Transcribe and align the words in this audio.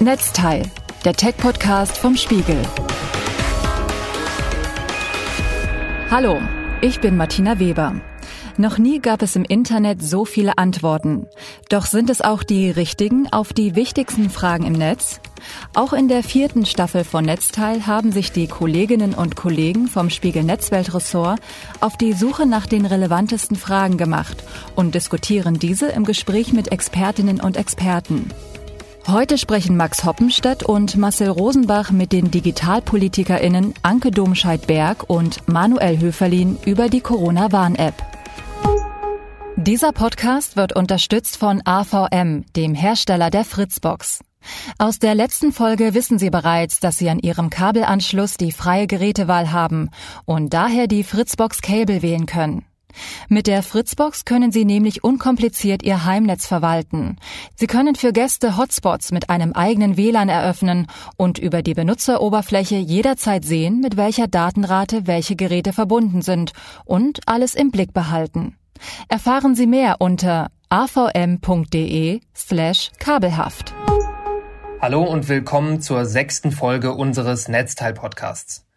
Netzteil, 0.00 0.62
der 1.04 1.12
Tech-Podcast 1.12 1.98
vom 1.98 2.16
Spiegel. 2.16 2.62
Hallo, 6.08 6.38
ich 6.80 7.00
bin 7.00 7.16
Martina 7.16 7.58
Weber. 7.58 8.00
Noch 8.56 8.78
nie 8.78 9.00
gab 9.00 9.22
es 9.22 9.34
im 9.34 9.44
Internet 9.44 10.00
so 10.00 10.24
viele 10.24 10.56
Antworten. 10.56 11.26
Doch 11.68 11.84
sind 11.84 12.10
es 12.10 12.20
auch 12.20 12.44
die 12.44 12.70
richtigen 12.70 13.26
auf 13.32 13.52
die 13.52 13.74
wichtigsten 13.74 14.30
Fragen 14.30 14.66
im 14.66 14.74
Netz? 14.74 15.20
Auch 15.74 15.92
in 15.92 16.06
der 16.06 16.22
vierten 16.22 16.64
Staffel 16.64 17.02
von 17.02 17.24
Netzteil 17.24 17.88
haben 17.88 18.12
sich 18.12 18.30
die 18.30 18.46
Kolleginnen 18.46 19.14
und 19.14 19.34
Kollegen 19.34 19.88
vom 19.88 20.10
Spiegel 20.10 20.44
Netzweltressort 20.44 21.40
auf 21.80 21.96
die 21.96 22.12
Suche 22.12 22.46
nach 22.46 22.66
den 22.66 22.86
relevantesten 22.86 23.56
Fragen 23.56 23.96
gemacht 23.96 24.44
und 24.76 24.94
diskutieren 24.94 25.58
diese 25.58 25.88
im 25.88 26.04
Gespräch 26.04 26.52
mit 26.52 26.70
Expertinnen 26.70 27.40
und 27.40 27.56
Experten. 27.56 28.30
Heute 29.10 29.38
sprechen 29.38 29.78
Max 29.78 30.04
Hoppenstedt 30.04 30.64
und 30.64 30.98
Marcel 30.98 31.30
Rosenbach 31.30 31.92
mit 31.92 32.12
den 32.12 32.30
DigitalpolitikerInnen 32.30 33.72
Anke 33.80 34.10
Domscheit-Berg 34.10 35.08
und 35.08 35.48
Manuel 35.48 35.98
Höferlin 35.98 36.58
über 36.66 36.90
die 36.90 37.00
Corona-Warn-App. 37.00 37.94
Dieser 39.56 39.92
Podcast 39.92 40.56
wird 40.56 40.76
unterstützt 40.76 41.38
von 41.38 41.62
AVM, 41.64 42.44
dem 42.54 42.74
Hersteller 42.74 43.30
der 43.30 43.46
Fritzbox. 43.46 44.20
Aus 44.76 44.98
der 44.98 45.14
letzten 45.14 45.52
Folge 45.52 45.94
wissen 45.94 46.18
Sie 46.18 46.28
bereits, 46.28 46.78
dass 46.78 46.98
Sie 46.98 47.08
an 47.08 47.18
Ihrem 47.18 47.48
Kabelanschluss 47.48 48.36
die 48.36 48.52
freie 48.52 48.86
Gerätewahl 48.86 49.52
haben 49.52 49.88
und 50.26 50.52
daher 50.52 50.86
die 50.86 51.02
Fritzbox 51.02 51.62
Cable 51.62 52.02
wählen 52.02 52.26
können. 52.26 52.67
Mit 53.28 53.46
der 53.46 53.62
Fritzbox 53.62 54.24
können 54.24 54.52
Sie 54.52 54.64
nämlich 54.64 55.04
unkompliziert 55.04 55.82
Ihr 55.82 56.04
Heimnetz 56.04 56.46
verwalten. 56.46 57.16
Sie 57.54 57.66
können 57.66 57.94
für 57.94 58.12
Gäste 58.12 58.56
Hotspots 58.56 59.12
mit 59.12 59.30
einem 59.30 59.52
eigenen 59.52 59.96
WLAN 59.96 60.28
eröffnen 60.28 60.86
und 61.16 61.38
über 61.38 61.62
die 61.62 61.74
Benutzeroberfläche 61.74 62.76
jederzeit 62.76 63.44
sehen, 63.44 63.80
mit 63.80 63.96
welcher 63.96 64.28
Datenrate 64.28 65.06
welche 65.06 65.36
Geräte 65.36 65.72
verbunden 65.72 66.22
sind 66.22 66.52
und 66.84 67.20
alles 67.26 67.54
im 67.54 67.70
Blick 67.70 67.92
behalten. 67.92 68.56
Erfahren 69.08 69.54
Sie 69.54 69.66
mehr 69.66 69.96
unter 69.98 70.48
avm.de 70.68 72.20
slash 72.34 72.90
kabelhaft. 72.98 73.74
Hallo 74.80 75.02
und 75.02 75.28
willkommen 75.28 75.80
zur 75.80 76.04
sechsten 76.04 76.52
Folge 76.52 76.92
unseres 76.92 77.48
Netzteil-Podcasts. 77.48 78.67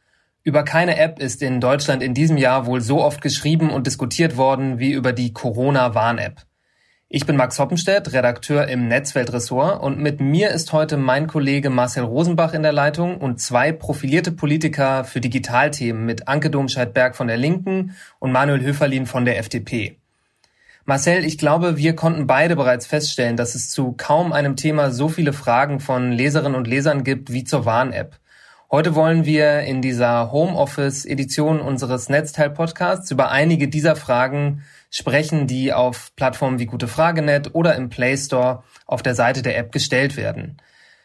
Über 0.44 0.64
keine 0.64 0.98
App 0.98 1.20
ist 1.20 1.44
in 1.44 1.62
Deutschland 1.62 2.02
in 2.02 2.16
diesem 2.16 2.36
Jahr 2.36 2.66
wohl 2.66 2.82
so 2.82 3.04
oft 3.04 3.22
geschrieben 3.22 3.70
und 3.70 3.86
diskutiert 3.86 4.38
worden 4.38 4.80
wie 4.80 4.92
über 4.92 5.14
die 5.14 5.34
Corona-Warn-App. 5.34 6.48
Ich 7.10 7.28
bin 7.28 7.36
Max 7.36 7.60
Hoppenstedt, 7.60 8.12
Redakteur 8.12 8.68
im 8.68 8.88
Netzweltressort 8.88 9.84
und 9.84 10.00
mit 10.00 10.20
mir 10.20 10.50
ist 10.50 10.74
heute 10.74 10.98
mein 10.98 11.28
Kollege 11.28 11.70
Marcel 11.70 12.06
Rosenbach 12.06 12.56
in 12.56 12.64
der 12.64 12.72
Leitung 12.72 13.18
und 13.18 13.40
zwei 13.40 13.72
profilierte 13.72 14.32
Politiker 14.32 15.04
für 15.04 15.22
Digitalthemen 15.22 16.08
mit 16.08 16.28
Anke 16.28 16.50
Domscheit-Berg 16.50 17.16
von 17.16 17.28
der 17.28 17.38
Linken 17.38 17.96
und 18.18 18.32
Manuel 18.32 18.62
Höferlin 18.62 19.06
von 19.06 19.26
der 19.26 19.38
FDP. 19.38 19.98
Marcel, 20.86 21.24
ich 21.24 21.38
glaube, 21.38 21.78
wir 21.78 21.96
konnten 21.96 22.26
beide 22.26 22.56
bereits 22.56 22.88
feststellen, 22.88 23.38
dass 23.38 23.54
es 23.54 23.70
zu 23.70 23.92
kaum 23.92 24.34
einem 24.34 24.56
Thema 24.56 24.90
so 24.90 25.08
viele 25.08 25.34
Fragen 25.34 25.80
von 25.80 26.12
Leserinnen 26.12 26.56
und 26.56 26.66
Lesern 26.66 27.04
gibt 27.04 27.32
wie 27.32 27.44
zur 27.44 27.66
Warn-App. 27.66 28.21
Heute 28.74 28.96
wollen 28.96 29.26
wir 29.26 29.64
in 29.64 29.82
dieser 29.82 30.32
Homeoffice-Edition 30.32 31.60
unseres 31.60 32.08
Netzteil-Podcasts 32.08 33.12
über 33.12 33.30
einige 33.30 33.68
dieser 33.68 33.98
Fragen 33.98 34.64
sprechen, 34.90 35.46
die 35.46 35.74
auf 35.74 36.16
Plattformen 36.16 36.58
wie 36.58 36.68
Gute 36.68 36.88
Fragenet 36.88 37.54
oder 37.54 37.76
im 37.76 37.90
Play 37.90 38.16
Store 38.16 38.64
auf 38.86 39.04
der 39.04 39.14
Seite 39.14 39.42
der 39.42 39.58
App 39.58 39.74
gestellt 39.74 40.16
werden. 40.16 40.56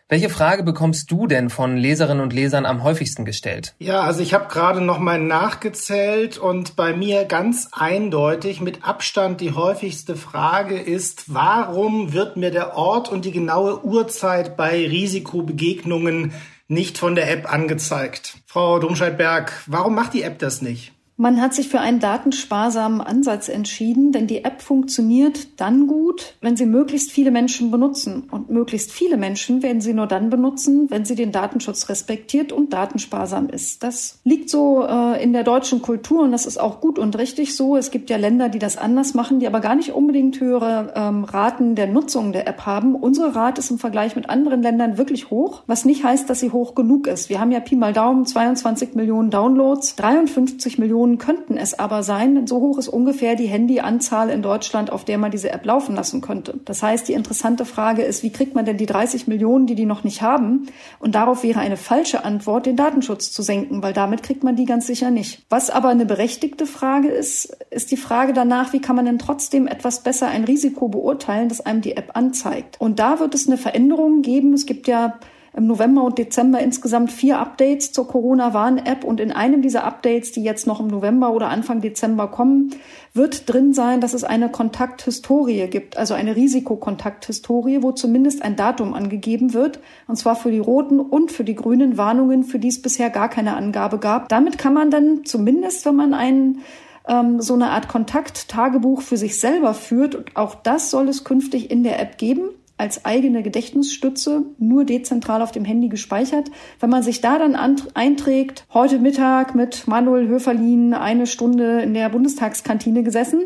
Welche 0.09 0.29
Frage 0.29 0.63
bekommst 0.63 1.11
du 1.11 1.27
denn 1.27 1.51
von 1.51 1.77
Leserinnen 1.77 2.23
und 2.23 2.33
Lesern 2.33 2.67
am 2.67 2.85
häufigsten 2.85 3.25
gestellt? 3.25 3.75
Ja, 3.81 4.03
also 4.03 4.23
ich 4.23 4.33
habe 4.33 4.47
gerade 4.47 4.81
noch 4.81 5.01
mal 5.01 5.19
nachgezählt 5.19 6.39
und 6.39 6.77
bei 6.77 6.95
mir 6.95 7.25
ganz 7.25 7.71
eindeutig 7.73 8.61
mit 8.61 8.85
Abstand 8.85 9.41
die 9.41 9.51
häufigste 9.51 10.15
Frage 10.15 10.79
ist, 10.79 11.35
warum 11.35 12.13
wird 12.13 12.37
mir 12.37 12.53
der 12.53 12.77
Ort 12.77 13.11
und 13.11 13.25
die 13.25 13.33
genaue 13.33 13.85
Uhrzeit 13.85 14.57
bei 14.57 14.87
Risikobegegnungen 14.87 16.33
nicht 16.69 16.99
von 16.99 17.15
der 17.15 17.31
App 17.31 17.53
angezeigt. 17.53 18.39
Frau 18.47 18.79
Domscheit-Berg, 18.79 19.53
warum 19.67 19.95
macht 19.95 20.15
die 20.15 20.23
App 20.23 20.39
das 20.39 20.63
nicht? 20.63 20.96
Man 21.19 21.41
hat 21.41 21.55
sich 21.55 21.69
für 21.69 21.81
einen 21.81 21.99
datensparsamen 21.99 23.01
Ansatz 23.01 23.49
entschieden, 23.49 24.13
denn 24.13 24.27
die 24.27 24.45
App 24.45 24.61
funktioniert 24.61 25.59
dann 25.59 25.87
gut, 25.87 26.35
wenn 26.43 26.59
sie 26.59 26.67
möglichst 26.67 27.11
viele 27.11 27.31
Menschen 27.31 27.71
benutzen. 27.71 28.25
Und 28.31 28.51
möglichst 28.51 28.93
viele 28.93 29.17
Menschen 29.17 29.63
werden 29.63 29.81
sie 29.81 29.95
nur 29.95 30.07
dann 30.07 30.29
benutzen, 30.29 30.91
wenn 30.91 31.07
sie 31.07 31.15
den 31.15 31.33
Datenschutz 31.33 31.89
respektiert 31.89 32.53
und 32.53 32.75
datensparsam 32.75 33.49
ist. 33.49 33.83
Das 33.83 34.19
liegt 34.25 34.51
so 34.51 34.85
äh, 34.87 35.23
in 35.23 35.33
der 35.33 35.43
deutschen 35.43 35.81
Kultur 35.81 36.23
und 36.23 36.33
das 36.33 36.45
ist 36.45 36.59
auch 36.59 36.83
gut 36.83 36.99
und 36.99 37.17
richtig 37.17 37.57
so. 37.57 37.79
Es 37.79 37.91
gibt 37.91 38.11
ja 38.11 38.19
Länder, 38.19 38.51
die 38.51 38.59
das 38.59 38.77
anders 38.77 39.15
machen, 39.15 39.41
die 39.41 39.47
aber 39.47 39.61
gar 39.61 39.75
nicht 39.75 39.93
unbedingt 39.93 40.39
höhere 40.39 40.93
ähm, 40.97 41.25
Raten 41.25 41.77
der 41.77 41.87
Nutzung 41.87 42.33
der 42.33 42.47
App 42.47 42.67
haben. 42.67 42.95
Unsere 42.95 43.35
Rate 43.35 43.61
ist 43.61 43.71
im 43.71 43.79
Vergleich 43.79 44.17
mit 44.17 44.29
anderen 44.29 44.61
Ländern 44.61 44.99
wirklich 44.99 45.31
hoch, 45.31 45.63
was 45.67 45.87
nicht 45.87 46.05
heißt, 46.05 46.29
dass 46.29 46.41
sie 46.41 46.51
hoch 46.51 46.75
genug 46.75 47.07
ist. 47.07 47.31
Wir 47.31 47.41
haben 47.41 47.53
ja 47.53 47.61
Pi 47.61 47.75
mal 47.75 47.95
Daumen 47.95 48.27
22 48.27 48.95
Millionen 48.95 49.31
Downloads, 49.31 49.97
53 49.97 50.77
Millionen 50.77 51.06
Millionen 51.07 51.19
könnten 51.19 51.57
es 51.57 51.79
aber 51.79 52.03
sein. 52.03 52.47
So 52.47 52.61
hoch 52.61 52.79
ist 52.79 52.89
ungefähr 52.89 53.37
die 53.37 53.47
Handyanzahl 53.47 54.29
in 54.31 54.43
Deutschland, 54.43 54.91
auf 54.91 55.05
der 55.05 55.19
man 55.19 55.31
diese 55.31 55.51
App 55.51 55.65
laufen 55.65 55.95
lassen 55.95 56.21
könnte. 56.21 56.59
Das 56.65 56.83
heißt, 56.83 57.09
die 57.09 57.13
interessante 57.13 57.65
Frage 57.65 58.03
ist, 58.03 58.23
wie 58.23 58.31
kriegt 58.31 58.55
man 58.55 58.65
denn 58.65 58.77
die 58.77 58.87
30 58.87 59.29
Millionen, 59.29 59.67
die 59.67 59.77
die 59.77 59.87
noch 59.87 60.03
nicht 60.03 60.23
haben? 60.23 60.67
Und 60.99 61.15
darauf 61.15 61.43
wäre 61.43 61.61
eine 61.61 61.77
falsche 61.77 62.25
Antwort, 62.25 62.67
den 62.67 62.77
Datenschutz 62.77 63.31
zu 63.31 63.43
senken, 63.43 63.83
weil 63.83 63.93
damit 63.93 64.23
kriegt 64.23 64.43
man 64.43 64.57
die 64.57 64.65
ganz 64.65 64.87
sicher 64.87 65.11
nicht. 65.11 65.43
Was 65.49 65.71
aber 65.71 65.89
eine 65.89 66.07
berechtigte 66.07 66.67
Frage 66.67 67.09
ist, 67.09 67.57
ist 67.71 67.91
die 67.91 67.97
Frage 67.97 68.33
danach, 68.33 68.73
wie 68.73 68.81
kann 68.81 68.97
man 68.97 69.05
denn 69.05 69.19
trotzdem 69.19 69.69
etwas 69.69 70.03
besser 70.03 70.29
ein 70.29 70.45
Risiko 70.45 70.89
beurteilen, 70.89 71.49
das 71.49 71.61
einem 71.61 71.83
die 71.83 71.97
App 71.97 72.11
anzeigt? 72.15 72.81
Und 72.81 72.99
da 72.99 73.21
wird 73.21 73.35
es 73.35 73.47
eine 73.47 73.59
Veränderung 73.59 74.23
geben. 74.23 74.53
Es 74.55 74.67
gibt 74.67 74.89
ja 74.89 75.19
im 75.57 75.67
November 75.67 76.05
und 76.05 76.19
Dezember 76.19 76.61
insgesamt 76.61 77.11
vier 77.11 77.39
Updates 77.39 77.91
zur 77.91 78.07
Corona-Warn-App 78.07 79.05
und 79.05 79.21
in 79.21 79.33
einem 79.33 79.63
dieser 79.63 79.85
Updates, 79.85 80.31
die 80.33 80.43
jetzt 80.43 80.67
noch 80.67 80.81
im 80.81 80.87
November 80.89 81.33
oder 81.33 81.49
Anfang 81.49 81.81
Dezember 81.81 82.29
kommen, 82.29 82.75
wird 83.15 83.51
drin 83.51 83.73
sein, 83.73 84.03
dass 84.03 84.13
es 84.13 84.23
eine 84.23 84.51
Kontakthistorie 84.51 85.67
gibt, 85.69 85.97
also 85.97 86.13
eine 86.13 86.37
Risikokontakthistorie, 86.37 87.83
wo 87.83 87.93
zumindest 87.93 88.43
ein 88.43 88.57
Datum 88.57 88.93
angegeben 88.93 89.55
wird, 89.55 89.81
und 90.07 90.17
zwar 90.17 90.37
für 90.37 90.51
die 90.51 90.59
roten 90.59 91.01
und 91.01 91.33
für 91.33 91.45
die 91.45 91.55
grünen 91.55 91.97
Warnungen, 91.97 92.45
für 92.45 92.59
die 92.59 92.69
es 92.69 92.83
bisher 92.83 93.09
gar 93.09 93.31
keine 93.31 93.57
Angabe 93.57 93.99
gab. 93.99 94.29
Damit 94.29 94.59
kann 94.59 94.75
man 94.75 94.91
dann 94.91 95.25
zumindest, 95.25 95.87
wenn 95.87 95.97
man 95.97 96.13
einen 96.13 96.61
ähm, 97.09 97.41
so 97.41 97.55
eine 97.55 97.71
Art 97.71 97.89
Kontakttagebuch 97.89 99.01
für 99.01 99.17
sich 99.17 99.41
selber 99.41 99.73
führt. 99.73 100.15
Und 100.15 100.37
auch 100.37 100.55
das 100.55 100.91
soll 100.91 101.09
es 101.09 101.25
künftig 101.25 101.71
in 101.71 101.83
der 101.83 101.99
App 101.99 102.19
geben 102.19 102.51
als 102.79 103.05
eigene 103.05 103.43
Gedächtnisstütze, 103.43 104.45
nur 104.59 104.85
dezentral 104.85 105.43
auf 105.43 105.53
dem 105.53 105.65
Handy 105.65 105.89
gespeichert. 105.89 106.51
Wenn 106.81 106.91
man 106.91 107.03
sich 107.03 107.21
da 107.21 107.39
dann 107.39 107.57
einträgt, 107.95 108.67
heute 108.75 108.99
Mittag 108.99 109.55
mit 109.55 109.87
Manuel 109.87 110.29
Höferlin 110.29 110.93
eine 110.93 111.27
Stunde 111.27 111.81
in 111.81 111.95
der 111.95 112.09
Bundestagskantine 112.11 113.03
gesessen, 113.03 113.43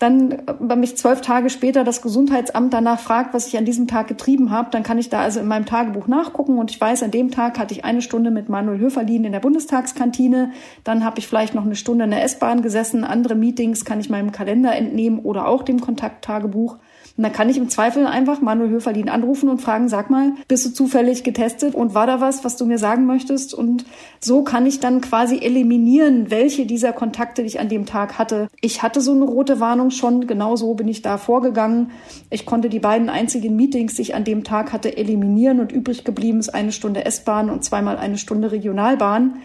dann, 0.00 0.42
wenn 0.58 0.80
mich 0.80 0.96
zwölf 0.96 1.20
Tage 1.20 1.50
später 1.50 1.84
das 1.84 2.00
Gesundheitsamt 2.00 2.72
danach 2.72 2.98
fragt, 2.98 3.34
was 3.34 3.46
ich 3.46 3.58
an 3.58 3.66
diesem 3.66 3.86
Tag 3.86 4.08
getrieben 4.08 4.50
habe, 4.50 4.70
dann 4.70 4.82
kann 4.82 4.96
ich 4.96 5.10
da 5.10 5.20
also 5.20 5.40
in 5.40 5.46
meinem 5.46 5.66
Tagebuch 5.66 6.06
nachgucken 6.06 6.58
und 6.58 6.70
ich 6.70 6.80
weiß, 6.80 7.02
an 7.02 7.10
dem 7.10 7.30
Tag 7.30 7.58
hatte 7.58 7.74
ich 7.74 7.84
eine 7.84 8.00
Stunde 8.00 8.30
mit 8.30 8.48
Manuel 8.48 8.80
Höferlin 8.80 9.24
in 9.24 9.32
der 9.32 9.40
Bundestagskantine, 9.40 10.52
dann 10.84 11.04
habe 11.04 11.18
ich 11.18 11.28
vielleicht 11.28 11.54
noch 11.54 11.66
eine 11.66 11.76
Stunde 11.76 12.04
in 12.04 12.12
der 12.12 12.24
S-Bahn 12.24 12.62
gesessen, 12.62 13.04
andere 13.04 13.34
Meetings 13.34 13.84
kann 13.84 14.00
ich 14.00 14.08
meinem 14.08 14.32
Kalender 14.32 14.74
entnehmen 14.74 15.18
oder 15.18 15.46
auch 15.46 15.62
dem 15.62 15.82
Kontakttagebuch. 15.82 16.78
Und 17.16 17.24
dann 17.24 17.32
kann 17.32 17.50
ich 17.50 17.58
im 17.58 17.68
Zweifel 17.68 18.06
einfach 18.06 18.40
Manuel 18.40 18.70
Höferlin 18.70 19.10
anrufen 19.10 19.50
und 19.50 19.60
fragen, 19.60 19.90
sag 19.90 20.08
mal, 20.08 20.32
bist 20.48 20.64
du 20.64 20.70
zufällig 20.70 21.22
getestet 21.22 21.74
und 21.74 21.92
war 21.92 22.06
da 22.06 22.22
was, 22.22 22.44
was 22.44 22.56
du 22.56 22.64
mir 22.64 22.78
sagen 22.78 23.04
möchtest? 23.04 23.52
Und 23.52 23.84
so 24.20 24.42
kann 24.42 24.64
ich 24.64 24.80
dann 24.80 25.02
quasi 25.02 25.38
eliminieren, 25.38 26.30
welche 26.30 26.64
dieser 26.64 26.94
Kontakte 26.94 27.42
ich 27.42 27.60
an 27.60 27.68
dem 27.68 27.84
Tag 27.84 28.18
hatte. 28.18 28.48
Ich 28.62 28.82
hatte 28.82 29.02
so 29.02 29.12
eine 29.12 29.24
rote 29.24 29.60
Warnung 29.60 29.89
schon, 29.90 30.26
genau 30.26 30.56
so 30.56 30.74
bin 30.74 30.88
ich 30.88 31.02
da 31.02 31.18
vorgegangen. 31.18 31.90
Ich 32.30 32.46
konnte 32.46 32.68
die 32.68 32.80
beiden 32.80 33.08
einzigen 33.08 33.56
Meetings, 33.56 33.94
die 33.94 34.02
ich 34.02 34.14
an 34.14 34.24
dem 34.24 34.44
Tag 34.44 34.72
hatte, 34.72 34.96
eliminieren 34.96 35.60
und 35.60 35.72
übrig 35.72 36.04
geblieben 36.04 36.40
ist 36.40 36.50
eine 36.50 36.72
Stunde 36.72 37.04
S-Bahn 37.04 37.50
und 37.50 37.64
zweimal 37.64 37.96
eine 37.96 38.18
Stunde 38.18 38.52
Regionalbahn. 38.52 39.40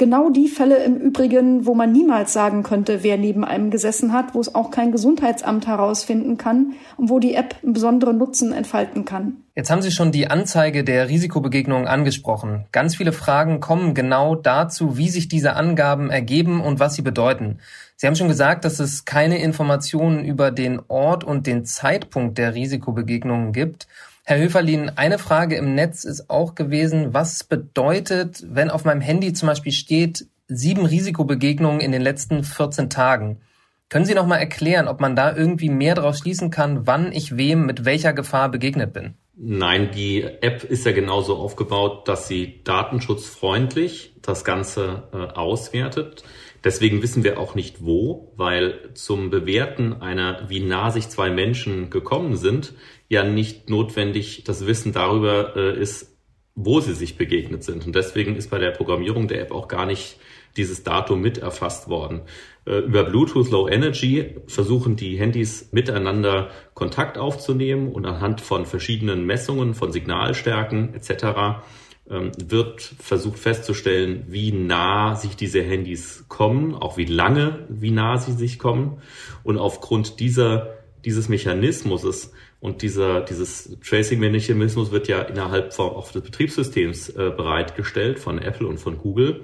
Genau 0.00 0.30
die 0.30 0.48
Fälle 0.48 0.82
im 0.82 0.96
Übrigen, 0.96 1.66
wo 1.66 1.74
man 1.74 1.92
niemals 1.92 2.32
sagen 2.32 2.62
könnte, 2.62 3.02
wer 3.02 3.18
neben 3.18 3.44
einem 3.44 3.70
gesessen 3.70 4.14
hat, 4.14 4.34
wo 4.34 4.40
es 4.40 4.54
auch 4.54 4.70
kein 4.70 4.92
Gesundheitsamt 4.92 5.66
herausfinden 5.66 6.38
kann 6.38 6.72
und 6.96 7.10
wo 7.10 7.18
die 7.18 7.34
App 7.34 7.56
einen 7.62 7.74
besonderen 7.74 8.16
Nutzen 8.16 8.54
entfalten 8.54 9.04
kann. 9.04 9.42
Jetzt 9.54 9.70
haben 9.70 9.82
Sie 9.82 9.90
schon 9.90 10.10
die 10.10 10.26
Anzeige 10.26 10.84
der 10.84 11.10
Risikobegegnung 11.10 11.86
angesprochen. 11.86 12.64
Ganz 12.72 12.96
viele 12.96 13.12
Fragen 13.12 13.60
kommen 13.60 13.92
genau 13.92 14.36
dazu, 14.36 14.96
wie 14.96 15.10
sich 15.10 15.28
diese 15.28 15.54
Angaben 15.54 16.08
ergeben 16.08 16.62
und 16.62 16.80
was 16.80 16.94
sie 16.94 17.02
bedeuten. 17.02 17.58
Sie 18.00 18.06
haben 18.06 18.16
schon 18.16 18.28
gesagt, 18.28 18.64
dass 18.64 18.80
es 18.80 19.04
keine 19.04 19.42
Informationen 19.42 20.24
über 20.24 20.50
den 20.50 20.80
Ort 20.88 21.22
und 21.22 21.46
den 21.46 21.66
Zeitpunkt 21.66 22.38
der 22.38 22.54
Risikobegegnungen 22.54 23.52
gibt. 23.52 23.88
Herr 24.24 24.38
Höferlin, 24.38 24.90
eine 24.96 25.18
Frage 25.18 25.56
im 25.56 25.74
Netz 25.74 26.04
ist 26.04 26.30
auch 26.30 26.54
gewesen, 26.54 27.12
was 27.12 27.44
bedeutet, 27.44 28.42
wenn 28.48 28.70
auf 28.70 28.86
meinem 28.86 29.02
Handy 29.02 29.34
zum 29.34 29.48
Beispiel 29.48 29.72
steht, 29.72 30.24
sieben 30.48 30.86
Risikobegegnungen 30.86 31.82
in 31.82 31.92
den 31.92 32.00
letzten 32.00 32.42
14 32.42 32.88
Tagen. 32.88 33.42
Können 33.90 34.06
Sie 34.06 34.14
noch 34.14 34.26
mal 34.26 34.38
erklären, 34.38 34.88
ob 34.88 35.00
man 35.00 35.14
da 35.14 35.36
irgendwie 35.36 35.68
mehr 35.68 35.94
daraus 35.94 36.20
schließen 36.20 36.50
kann, 36.50 36.86
wann 36.86 37.12
ich 37.12 37.36
wem 37.36 37.66
mit 37.66 37.84
welcher 37.84 38.14
Gefahr 38.14 38.48
begegnet 38.48 38.94
bin? 38.94 39.12
Nein, 39.42 39.90
die 39.94 40.22
App 40.22 40.64
ist 40.64 40.86
ja 40.86 40.92
genauso 40.92 41.36
aufgebaut, 41.36 42.08
dass 42.08 42.28
sie 42.28 42.62
datenschutzfreundlich 42.64 44.14
das 44.22 44.44
Ganze 44.44 45.04
äh, 45.12 45.16
auswertet. 45.16 46.24
Deswegen 46.62 47.02
wissen 47.02 47.24
wir 47.24 47.38
auch 47.38 47.54
nicht 47.54 47.84
wo, 47.84 48.32
weil 48.36 48.90
zum 48.94 49.30
Bewerten 49.30 49.94
einer, 49.94 50.48
wie 50.48 50.60
nah 50.60 50.90
sich 50.90 51.08
zwei 51.08 51.30
Menschen 51.30 51.90
gekommen 51.90 52.36
sind, 52.36 52.74
ja 53.08 53.24
nicht 53.24 53.70
notwendig 53.70 54.44
das 54.44 54.66
Wissen 54.66 54.92
darüber 54.92 55.56
äh, 55.56 55.80
ist, 55.80 56.16
wo 56.54 56.80
sie 56.80 56.94
sich 56.94 57.16
begegnet 57.16 57.64
sind. 57.64 57.86
Und 57.86 57.94
deswegen 57.94 58.36
ist 58.36 58.50
bei 58.50 58.58
der 58.58 58.72
Programmierung 58.72 59.28
der 59.28 59.40
App 59.40 59.52
auch 59.52 59.68
gar 59.68 59.86
nicht 59.86 60.18
dieses 60.56 60.82
Datum 60.82 61.20
mit 61.20 61.38
erfasst 61.38 61.88
worden. 61.88 62.22
Äh, 62.66 62.80
über 62.80 63.04
Bluetooth 63.04 63.50
Low 63.50 63.68
Energy 63.68 64.36
versuchen 64.46 64.96
die 64.96 65.16
Handys 65.16 65.70
miteinander 65.72 66.50
Kontakt 66.74 67.18
aufzunehmen 67.18 67.92
und 67.92 68.04
anhand 68.04 68.40
von 68.40 68.66
verschiedenen 68.66 69.24
Messungen 69.26 69.74
von 69.74 69.92
Signalstärken 69.92 70.94
etc. 70.94 71.62
Ähm, 72.10 72.32
wird 72.44 72.82
versucht 72.82 73.38
festzustellen, 73.38 74.24
wie 74.26 74.50
nah 74.50 75.14
sich 75.14 75.36
diese 75.36 75.62
Handys 75.62 76.24
kommen, 76.26 76.74
auch 76.74 76.96
wie 76.96 77.04
lange, 77.04 77.66
wie 77.68 77.92
nah 77.92 78.18
sie 78.18 78.32
sich 78.32 78.58
kommen. 78.58 79.00
Und 79.44 79.58
aufgrund 79.58 80.18
dieser, 80.18 80.74
dieses 81.04 81.28
Mechanismus 81.28 82.32
und 82.58 82.82
dieser, 82.82 83.20
dieses 83.20 83.78
Tracing-Mechanismus 83.88 84.90
wird 84.90 85.06
ja 85.06 85.22
innerhalb 85.22 85.72
von, 85.72 85.90
auch 85.90 86.10
des 86.10 86.22
Betriebssystems 86.22 87.10
äh, 87.10 87.30
bereitgestellt 87.30 88.18
von 88.18 88.38
Apple 88.38 88.66
und 88.66 88.78
von 88.78 88.98
Google. 88.98 89.42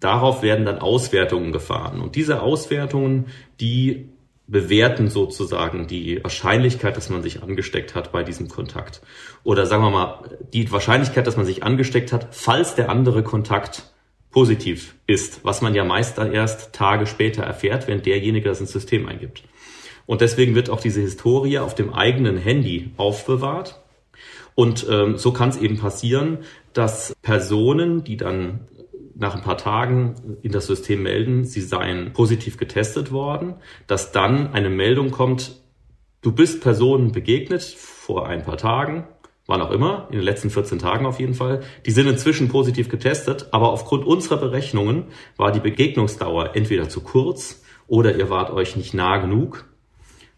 Darauf 0.00 0.42
werden 0.42 0.64
dann 0.64 0.78
Auswertungen 0.78 1.52
gefahren. 1.52 2.00
Und 2.00 2.16
diese 2.16 2.40
Auswertungen, 2.40 3.26
die 3.60 4.08
bewerten 4.48 5.08
sozusagen 5.08 5.86
die 5.86 6.22
Wahrscheinlichkeit, 6.24 6.96
dass 6.96 7.10
man 7.10 7.22
sich 7.22 7.42
angesteckt 7.42 7.94
hat 7.94 8.10
bei 8.10 8.24
diesem 8.24 8.48
Kontakt. 8.48 9.02
Oder 9.44 9.66
sagen 9.66 9.82
wir 9.84 9.90
mal, 9.90 10.38
die 10.52 10.72
Wahrscheinlichkeit, 10.72 11.26
dass 11.26 11.36
man 11.36 11.46
sich 11.46 11.62
angesteckt 11.62 12.12
hat, 12.12 12.34
falls 12.34 12.74
der 12.74 12.88
andere 12.88 13.22
Kontakt 13.22 13.92
positiv 14.30 14.94
ist, 15.06 15.44
was 15.44 15.60
man 15.60 15.74
ja 15.74 15.84
meist 15.84 16.18
dann 16.18 16.32
erst 16.32 16.72
Tage 16.72 17.06
später 17.06 17.42
erfährt, 17.42 17.88
wenn 17.88 18.02
derjenige 18.02 18.48
das 18.48 18.60
ins 18.60 18.72
System 18.72 19.06
eingibt. 19.06 19.44
Und 20.06 20.22
deswegen 20.22 20.54
wird 20.54 20.70
auch 20.70 20.80
diese 20.80 21.02
Historie 21.02 21.58
auf 21.58 21.74
dem 21.74 21.92
eigenen 21.92 22.38
Handy 22.38 22.92
aufbewahrt. 22.96 23.82
Und 24.54 24.86
ähm, 24.88 25.18
so 25.18 25.32
kann 25.32 25.50
es 25.50 25.58
eben 25.58 25.78
passieren, 25.78 26.38
dass 26.72 27.14
Personen, 27.20 28.02
die 28.02 28.16
dann 28.16 28.66
nach 29.18 29.34
ein 29.34 29.42
paar 29.42 29.58
Tagen 29.58 30.38
in 30.42 30.52
das 30.52 30.66
System 30.66 31.02
melden, 31.02 31.44
sie 31.44 31.60
seien 31.60 32.12
positiv 32.12 32.56
getestet 32.56 33.10
worden, 33.10 33.56
dass 33.88 34.12
dann 34.12 34.52
eine 34.52 34.70
Meldung 34.70 35.10
kommt, 35.10 35.60
du 36.22 36.30
bist 36.30 36.62
Personen 36.62 37.10
begegnet 37.10 37.62
vor 37.62 38.28
ein 38.28 38.44
paar 38.44 38.58
Tagen, 38.58 39.08
wann 39.46 39.60
auch 39.60 39.72
immer, 39.72 40.06
in 40.10 40.16
den 40.16 40.24
letzten 40.24 40.50
14 40.50 40.78
Tagen 40.78 41.04
auf 41.04 41.18
jeden 41.18 41.34
Fall. 41.34 41.62
Die 41.84 41.90
sind 41.90 42.06
inzwischen 42.06 42.48
positiv 42.48 42.88
getestet, 42.88 43.48
aber 43.50 43.72
aufgrund 43.72 44.06
unserer 44.06 44.36
Berechnungen 44.36 45.06
war 45.36 45.50
die 45.50 45.60
Begegnungsdauer 45.60 46.54
entweder 46.54 46.88
zu 46.88 47.00
kurz 47.00 47.64
oder 47.88 48.16
ihr 48.16 48.30
wart 48.30 48.50
euch 48.50 48.76
nicht 48.76 48.94
nah 48.94 49.16
genug. 49.16 49.64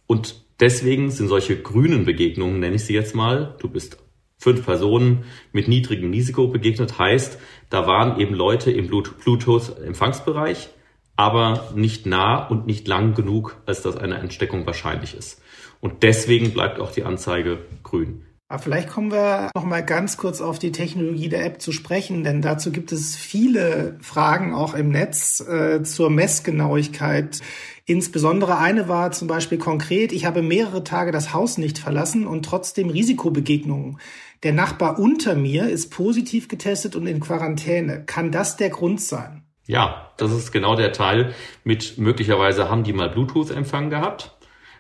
Und 0.07 0.43
deswegen 0.59 1.11
sind 1.11 1.29
solche 1.29 1.61
grünen 1.61 2.07
Begegnungen, 2.07 2.61
nenne 2.61 2.77
ich 2.77 2.85
sie 2.85 2.95
jetzt 2.95 3.15
mal, 3.15 3.57
du 3.61 3.69
bist 3.69 3.99
fünf 4.41 4.65
Personen 4.65 5.25
mit 5.53 5.69
niedrigem 5.69 6.11
Risiko 6.11 6.49
begegnet. 6.49 6.99
Heißt, 6.99 7.39
da 7.71 7.87
waren 7.87 8.21
eben 8.21 8.35
Leute 8.35 8.71
im 8.71 8.89
Bluetooth-Empfangsbereich, 8.89 10.69
aber 11.17 11.71
nicht 11.75 12.05
nah 12.07 12.47
und 12.47 12.67
nicht 12.67 12.87
lang 12.87 13.15
genug, 13.15 13.57
als 13.67 13.83
dass 13.83 13.97
eine 13.97 14.19
Entsteckung 14.19 14.67
wahrscheinlich 14.67 15.17
ist. 15.17 15.41
Und 15.81 16.03
deswegen 16.03 16.53
bleibt 16.53 16.79
auch 16.79 16.93
die 16.93 17.05
Anzeige 17.05 17.59
grün. 17.83 18.27
Aber 18.49 18.59
vielleicht 18.61 18.89
kommen 18.89 19.13
wir 19.13 19.51
noch 19.55 19.65
mal 19.65 19.85
ganz 19.85 20.17
kurz 20.17 20.41
auf 20.41 20.59
die 20.59 20.73
Technologie 20.73 21.29
der 21.29 21.47
App 21.47 21.63
zu 21.63 21.71
sprechen, 21.71 22.25
denn 22.25 22.43
dazu 22.43 22.73
gibt 22.73 22.91
es 22.91 23.15
viele 23.15 23.97
Fragen 24.01 24.55
auch 24.55 24.75
im 24.75 24.89
Netz 24.91 25.39
äh, 25.39 25.85
zur 25.85 26.11
Messgenauigkeit. 26.11 27.39
Insbesondere 27.87 28.59
eine 28.59 28.89
war 28.89 29.13
zum 29.13 29.29
Beispiel 29.29 29.59
konkret, 29.59 30.11
ich 30.11 30.25
habe 30.25 30.43
mehrere 30.43 30.83
Tage 30.83 31.13
das 31.13 31.33
Haus 31.33 31.59
nicht 31.59 31.79
verlassen 31.79 32.27
und 32.27 32.45
trotzdem 32.45 32.91
Risikobegegnungen. 32.91 33.99
Der 34.43 34.55
Nachbar 34.55 34.99
unter 34.99 35.35
mir 35.35 35.69
ist 35.69 35.91
positiv 35.91 36.49
getestet 36.49 36.97
und 36.97 37.07
in 37.07 37.21
Quarantäne. 37.21 38.05
Kann 38.07 38.33
das 38.33 38.57
der 38.57 38.71
Grund 38.71 39.01
sein? 39.03 39.45
Ja, 39.67 40.13
das 40.17 40.33
ist 40.33 40.51
genau 40.51 40.77
der 40.77 40.93
Teil 40.93 41.35
mit 41.63 41.99
möglicherweise 41.99 42.71
haben 42.71 42.83
die 42.83 42.95
mal 42.95 43.11
Bluetooth-Empfang 43.11 43.91
gehabt. 43.91 44.39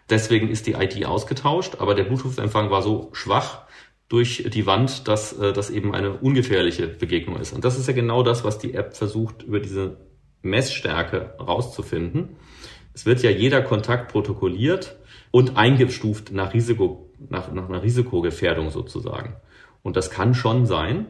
Deswegen 0.08 0.48
ist 0.48 0.66
die 0.66 0.72
IT 0.72 1.04
ausgetauscht, 1.04 1.76
aber 1.78 1.94
der 1.94 2.04
Bluetooth-Empfang 2.04 2.70
war 2.70 2.82
so 2.82 3.10
schwach 3.12 3.66
durch 4.08 4.48
die 4.50 4.64
Wand, 4.64 5.06
dass 5.08 5.34
äh, 5.34 5.52
das 5.52 5.68
eben 5.68 5.94
eine 5.94 6.14
ungefährliche 6.14 6.88
Begegnung 6.88 7.38
ist. 7.38 7.52
Und 7.52 7.64
das 7.64 7.78
ist 7.78 7.86
ja 7.86 7.92
genau 7.92 8.22
das, 8.22 8.44
was 8.44 8.58
die 8.58 8.72
App 8.72 8.96
versucht, 8.96 9.42
über 9.42 9.60
diese 9.60 9.98
Messstärke 10.40 11.34
rauszufinden. 11.38 12.36
Es 12.94 13.04
wird 13.04 13.22
ja 13.22 13.30
jeder 13.30 13.60
Kontakt 13.60 14.10
protokolliert 14.10 14.96
und 15.30 15.58
eingestuft 15.58 16.32
nach 16.32 16.54
Risiko, 16.54 17.12
nach, 17.28 17.52
nach 17.52 17.68
einer 17.68 17.82
Risikogefährdung 17.82 18.70
sozusagen. 18.70 19.36
Und 19.82 19.96
das 19.96 20.10
kann 20.10 20.34
schon 20.34 20.66
sein. 20.66 21.06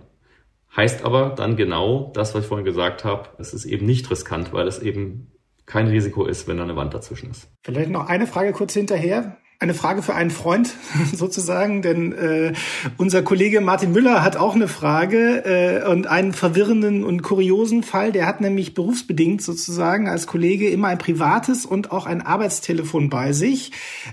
Heißt 0.77 1.05
aber 1.05 1.31
dann 1.31 1.57
genau 1.57 2.13
das, 2.15 2.35
was 2.35 2.43
ich 2.43 2.49
vorhin 2.49 2.65
gesagt 2.65 3.05
habe, 3.05 3.31
es 3.39 3.53
ist 3.53 3.65
eben 3.65 3.87
nicht 3.87 4.11
riskant, 4.11 4.53
weil 4.53 4.69
es 4.69 4.79
eben 4.81 5.33
kein 5.67 5.89
Risiko 5.89 6.27
ist, 6.27 6.47
wenn 6.49 6.57
da 6.57 6.65
eine 6.65 6.77
Wand 6.77 6.95
dazwischen 6.95 7.31
ist. 7.31 7.49
Vielleicht 7.63 7.91
noch 7.91 8.09
eine 8.09 8.27
Frage 8.27 8.53
kurz 8.53 8.75
hinterher 8.75 9.37
eine 9.61 9.75
Frage 9.75 10.01
für 10.01 10.15
einen 10.15 10.31
Freund 10.31 10.75
sozusagen, 11.15 11.83
denn 11.83 12.13
äh, 12.13 12.55
unser 12.97 13.23
Kollege 13.23 13.61
Martin 13.61 13.93
Müller 13.93 14.23
hat 14.23 14.37
auch 14.37 14.55
eine 14.55 14.69
Frage 14.69 15.45
äh, 15.45 15.87
und 15.87 16.07
einen 16.07 16.33
verwirrenden 16.33 17.05
und 17.05 17.23
kuriosen 17.23 17.83
Fall. 17.83 18.11
Der 18.11 18.27
hat 18.27 18.41
nämlich 18.41 18.73
berufsbedingt 18.73 19.43
sozusagen 19.43 20.09
als 20.09 20.27
Kollege 20.27 20.71
immer 20.71 20.89
ein 20.89 20.97
privates 20.97 21.67
und 21.67 21.93
auch 21.93 22.07
ein 22.07 22.23
Arbeitstelefon 22.23 23.11
bei 23.11 23.35
sich 23.35 23.73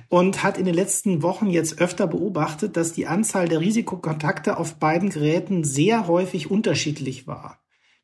und 0.10 0.44
hat 0.44 0.58
in 0.58 0.66
den 0.66 0.76
letzten 0.76 1.22
Wochen 1.22 1.48
jetzt 1.48 1.80
öfter 1.80 2.08
beobachtet, 2.08 2.76
dass 2.76 2.92
die 2.92 3.08
Anzahl 3.08 3.48
der 3.48 3.62
Risikokontakte 3.62 4.58
auf 4.58 4.76
beiden 4.76 5.10
Geräten 5.10 5.64
sehr 5.64 6.08
häufig 6.08 6.52
unterschiedlich 6.52 7.26
war. 7.26 7.60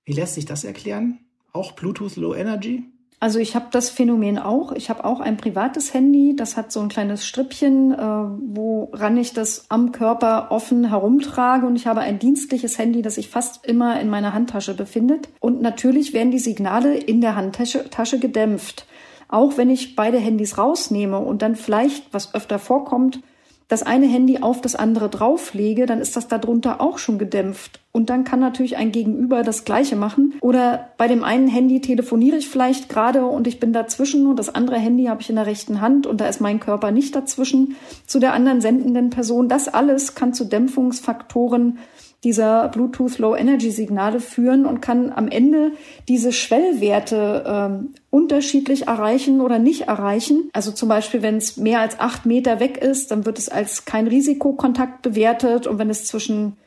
Wie 0.06 0.14
lässt 0.14 0.36
sich 0.36 0.46
das 0.46 0.64
erklären? 0.64 1.20
Auch 1.52 1.74
Bluetooth 1.74 2.16
Low 2.16 2.34
Energy? 2.34 2.84
Also 3.24 3.40
ich 3.40 3.56
habe 3.56 3.68
das 3.72 3.90
Phänomen 3.90 4.38
auch. 4.38 4.74
Ich 4.74 4.90
habe 4.90 5.06
auch 5.06 5.22
ein 5.22 5.38
privates 5.38 5.94
Handy, 5.94 6.36
das 6.36 6.58
hat 6.58 6.74
so 6.74 6.82
ein 6.82 6.90
kleines 6.90 7.26
Strippchen, 7.26 7.94
äh, 7.94 7.98
woran 7.98 9.16
ich 9.16 9.32
das 9.32 9.64
am 9.70 9.94
Körper 9.94 10.48
offen 10.50 10.90
herumtrage. 10.90 11.66
Und 11.66 11.78
ich 11.78 11.88
habe 11.88 12.02
ein 12.02 12.20
dienstliches 12.20 12.78
Handy, 12.78 13.02
das 13.02 13.16
sich 13.16 13.30
fast 13.30 13.66
immer 13.66 13.98
in 14.02 14.10
meiner 14.10 14.34
Handtasche 14.34 14.74
befindet. 14.74 15.30
Und 15.40 15.62
natürlich 15.62 16.12
werden 16.12 16.32
die 16.32 16.38
Signale 16.38 16.98
in 16.98 17.22
der 17.22 17.38
Handtasche 17.38 17.90
Tasche 17.90 18.20
gedämpft. 18.20 18.88
Auch 19.30 19.56
wenn 19.56 19.70
ich 19.70 19.96
beide 19.96 20.18
Handys 20.18 20.58
rausnehme 20.58 21.20
und 21.20 21.42
dann 21.42 21.56
vielleicht, 21.56 22.14
was 22.14 22.36
öfter 22.36 22.60
vorkommt, 22.60 23.22
das 23.68 23.84
eine 23.84 24.08
Handy 24.08 24.40
auf 24.40 24.62
das 24.62 24.76
andere 24.76 25.10
drauflege, 25.10 25.86
dann 25.86 26.00
ist 26.00 26.16
das 26.16 26.28
darunter 26.28 26.82
auch 26.82 26.98
schon 26.98 27.18
gedämpft. 27.18 27.80
Und 27.92 28.10
dann 28.10 28.24
kann 28.24 28.40
natürlich 28.40 28.78
ein 28.78 28.92
Gegenüber 28.92 29.44
das 29.44 29.66
Gleiche 29.66 29.96
machen. 29.96 30.34
Oder 30.42 30.90
bei 30.98 31.08
dem 31.08 31.24
einen 31.24 31.48
Handy 31.48 31.80
telefoniere 31.80 32.38
ich 32.38 32.50
vielleicht 32.50 32.90
gerade 32.90 33.26
und 33.26 33.48
ich 33.48 33.60
bin 33.60 33.72
dazwischen 33.72 34.28
und 34.28 34.38
das 34.38 34.54
andere 34.54 34.78
Handy 34.78 35.06
habe 35.06 35.22
ich 35.22 35.30
in 35.30 35.36
der 35.36 35.46
rechten 35.46 35.80
Hand 35.80 36.08
und 36.08 36.20
da 36.20 36.28
ist 36.28 36.42
mein 36.42 36.60
Körper 36.60 36.92
nicht 36.92 37.16
dazwischen 37.16 37.76
zu 38.08 38.20
der 38.20 38.34
anderen 38.34 38.62
sendenden 38.62 39.10
Person. 39.10 39.48
Das 39.48 39.68
alles 39.68 40.16
kann 40.16 40.34
zu 40.34 40.46
Dämpfungsfaktoren 40.46 41.78
dieser 42.24 42.70
Bluetooth 42.70 43.18
Low 43.18 43.36
Energy 43.36 43.72
Signale 43.72 44.20
führen 44.20 44.66
und 44.66 44.82
kann 44.82 45.12
am 45.12 45.28
Ende 45.28 45.74
diese 46.08 46.32
Schwellwerte 46.32 47.44
ähm, 47.46 47.94
unterschiedlich 48.10 48.88
erreichen 48.88 49.42
oder 49.42 49.60
nicht 49.60 49.88
erreichen. 49.88 50.50
Also 50.54 50.72
zum 50.72 50.90
Beispiel, 50.90 51.22
wenn 51.22 51.38
es 51.38 51.58
mehr 51.58 51.80
als 51.80 52.00
acht 52.00 52.26
Meter 52.26 52.60
weg 52.60 52.78
ist, 52.78 53.12
dann 53.12 53.26
wird 53.26 53.40
es 53.40 53.50
als 53.50 53.86
kein 53.86 54.08
Risikokontakt 54.08 55.02
bewertet 55.02 55.68
und 55.68 55.80
wenn 55.80 55.90
es 55.90 56.06
zwischen 56.06 56.58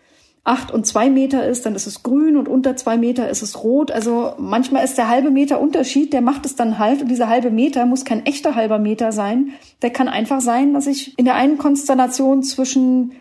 acht 0.46 0.70
und 0.70 0.86
zwei 0.86 1.10
Meter 1.10 1.46
ist, 1.46 1.66
dann 1.66 1.74
ist 1.74 1.86
es 1.86 2.04
grün 2.04 2.36
und 2.36 2.48
unter 2.48 2.76
zwei 2.76 2.96
Meter 2.96 3.28
ist 3.28 3.42
es 3.42 3.64
rot. 3.64 3.90
Also 3.90 4.34
manchmal 4.38 4.84
ist 4.84 4.96
der 4.96 5.08
halbe 5.08 5.30
Meter 5.30 5.60
Unterschied, 5.60 6.12
der 6.12 6.20
macht 6.20 6.46
es 6.46 6.54
dann 6.54 6.78
halt 6.78 7.02
und 7.02 7.08
dieser 7.08 7.28
halbe 7.28 7.50
Meter 7.50 7.84
muss 7.84 8.04
kein 8.04 8.24
echter 8.26 8.54
halber 8.54 8.78
Meter 8.78 9.10
sein. 9.10 9.50
Der 9.82 9.90
kann 9.90 10.08
einfach 10.08 10.40
sein, 10.40 10.72
dass 10.72 10.86
ich 10.86 11.18
in 11.18 11.24
der 11.24 11.34
einen 11.34 11.58
Konstellation 11.58 12.44
zwischen 12.44 13.12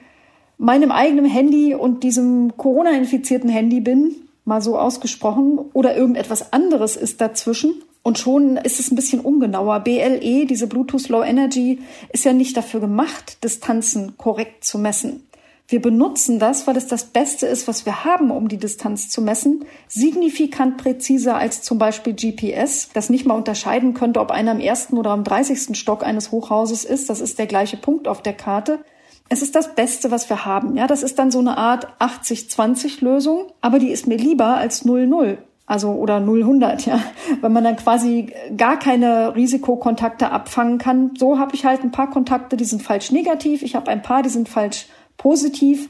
meinem 0.58 0.92
eigenen 0.92 1.26
Handy 1.26 1.76
und 1.76 2.04
diesem 2.04 2.56
Corona-infizierten 2.58 3.50
Handy 3.50 3.82
bin, 3.82 4.16
mal 4.46 4.62
so 4.62 4.78
ausgesprochen, 4.78 5.60
oder 5.74 5.96
irgendetwas 5.96 6.54
anderes 6.54 6.96
ist 6.96 7.22
dazwischen. 7.22 7.82
Und 8.04 8.20
schon 8.20 8.58
ist 8.58 8.80
es 8.80 8.92
ein 8.92 8.96
bisschen 8.96 9.20
ungenauer. 9.20 9.80
BLE, 9.80 10.46
diese 10.46 10.68
Bluetooth 10.68 11.10
Low 11.10 11.24
Energy, 11.24 11.80
ist 12.14 12.24
ja 12.24 12.34
nicht 12.34 12.56
dafür 12.56 12.80
gemacht, 12.80 13.44
Distanzen 13.44 14.16
korrekt 14.16 14.64
zu 14.64 14.78
messen 14.78 15.24
Wir 15.68 15.82
benutzen 15.82 16.38
das, 16.38 16.68
weil 16.68 16.78
es 16.78 16.86
das 16.86 17.06
Beste 17.06 17.48
ist, 17.48 17.68
was 17.68 17.88
wir 17.88 18.06
haben, 18.06 18.30
um 18.30 18.48
die 18.48 18.58
Distanz 18.58 19.10
zu 19.10 19.24
messen, 19.24 19.66
signifikant 19.88 20.78
präziser 20.78 21.36
als 21.38 21.64
zum 21.64 21.80
Beispiel 21.80 22.14
GPS, 22.14 22.90
das 22.94 23.10
nicht 23.10 23.26
mal 23.26 23.34
unterscheiden 23.34 23.96
könnte, 23.96 24.20
ob 24.20 24.30
einer 24.30 24.52
am 24.52 24.60
ersten 24.60 25.00
oder 25.00 25.10
am 25.10 25.24
30. 25.24 25.76
Stock 25.76 26.06
eines 26.06 26.30
Hochhauses 26.30 26.86
ist. 26.86 27.10
Das 27.10 27.20
ist 27.20 27.40
der 27.40 27.48
gleiche 27.48 27.78
Punkt 27.78 28.08
auf 28.08 28.22
der 28.22 28.34
Karte. 28.34 28.86
Es 29.28 29.42
ist 29.42 29.56
das 29.56 29.74
Beste, 29.76 30.12
was 30.12 30.30
wir 30.30 30.46
haben. 30.46 30.76
Ja, 30.76 30.88
das 30.88 31.02
ist 31.04 31.18
dann 31.18 31.32
so 31.32 31.40
eine 31.40 31.58
Art 31.58 31.88
80-20 32.00 33.04
Lösung, 33.04 33.52
aber 33.62 33.80
die 33.80 33.90
ist 33.90 34.08
mir 34.08 34.18
lieber 34.18 34.58
als 34.58 34.86
0-0. 34.86 35.38
Also 35.68 35.94
oder 35.94 36.18
0-100, 36.18 36.88
ja. 36.88 37.00
Wenn 37.42 37.54
man 37.54 37.64
dann 37.64 37.76
quasi 37.76 38.32
gar 38.56 38.78
keine 38.78 39.36
Risikokontakte 39.36 40.30
abfangen 40.30 40.78
kann. 40.78 41.12
So 41.18 41.40
habe 41.40 41.56
ich 41.56 41.66
halt 41.66 41.82
ein 41.84 41.92
paar 41.92 42.10
Kontakte, 42.10 42.56
die 42.56 42.66
sind 42.66 42.84
falsch 42.84 43.12
negativ. 43.12 43.64
Ich 43.64 43.76
habe 43.76 43.90
ein 43.90 44.04
paar, 44.04 44.22
die 44.22 44.30
sind 44.30 44.48
falsch 44.48 44.88
positiv. 45.18 45.90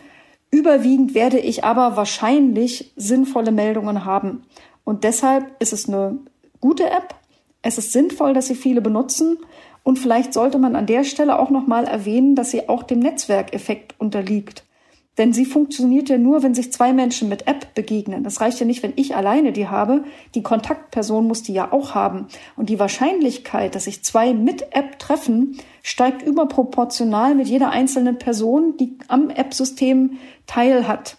Überwiegend 0.50 1.14
werde 1.14 1.40
ich 1.40 1.66
aber 1.66 1.98
wahrscheinlich 1.98 2.94
sinnvolle 2.96 3.52
Meldungen 3.52 4.06
haben. 4.06 4.44
Und 4.86 5.04
deshalb 5.04 5.46
ist 5.60 5.74
es 5.74 5.90
eine 5.90 6.20
gute 6.62 6.90
App. 6.90 7.16
Es 7.62 7.78
ist 7.78 7.92
sinnvoll, 7.92 8.34
dass 8.34 8.48
sie 8.48 8.56
viele 8.56 8.80
benutzen. 8.80 9.38
Und 9.86 10.00
vielleicht 10.00 10.34
sollte 10.34 10.58
man 10.58 10.76
an 10.76 10.88
der 10.88 11.04
Stelle 11.04 11.38
auch 11.38 11.52
nochmal 11.52 11.84
erwähnen, 11.84 12.34
dass 12.34 12.50
sie 12.50 12.70
auch 12.70 12.82
dem 12.82 12.98
Netzwerkeffekt 12.98 13.94
unterliegt. 14.00 14.64
Denn 15.20 15.32
sie 15.32 15.46
funktioniert 15.46 16.10
ja 16.10 16.18
nur, 16.18 16.42
wenn 16.42 16.56
sich 16.56 16.74
zwei 16.74 16.92
Menschen 16.92 17.30
mit 17.30 17.48
App 17.48 17.76
begegnen. 17.76 18.24
Das 18.24 18.42
reicht 18.42 18.60
ja 18.60 18.66
nicht, 18.66 18.82
wenn 18.82 18.94
ich 18.96 19.16
alleine 19.16 19.52
die 19.52 19.68
habe. 19.68 20.04
Die 20.34 20.42
Kontaktperson 20.42 21.28
muss 21.28 21.44
die 21.44 21.54
ja 21.54 21.72
auch 21.72 21.94
haben. 21.94 22.26
Und 22.58 22.72
die 22.72 22.80
Wahrscheinlichkeit, 22.80 23.76
dass 23.76 23.84
sich 23.84 24.04
zwei 24.04 24.34
mit 24.34 24.76
App 24.76 24.98
treffen, 24.98 25.60
steigt 25.84 26.24
überproportional 26.24 27.36
mit 27.36 27.48
jeder 27.48 27.70
einzelnen 27.70 28.18
Person, 28.18 28.78
die 28.78 28.98
am 29.08 29.30
App-System 29.30 30.18
teil 30.48 30.88
hat. 30.88 31.18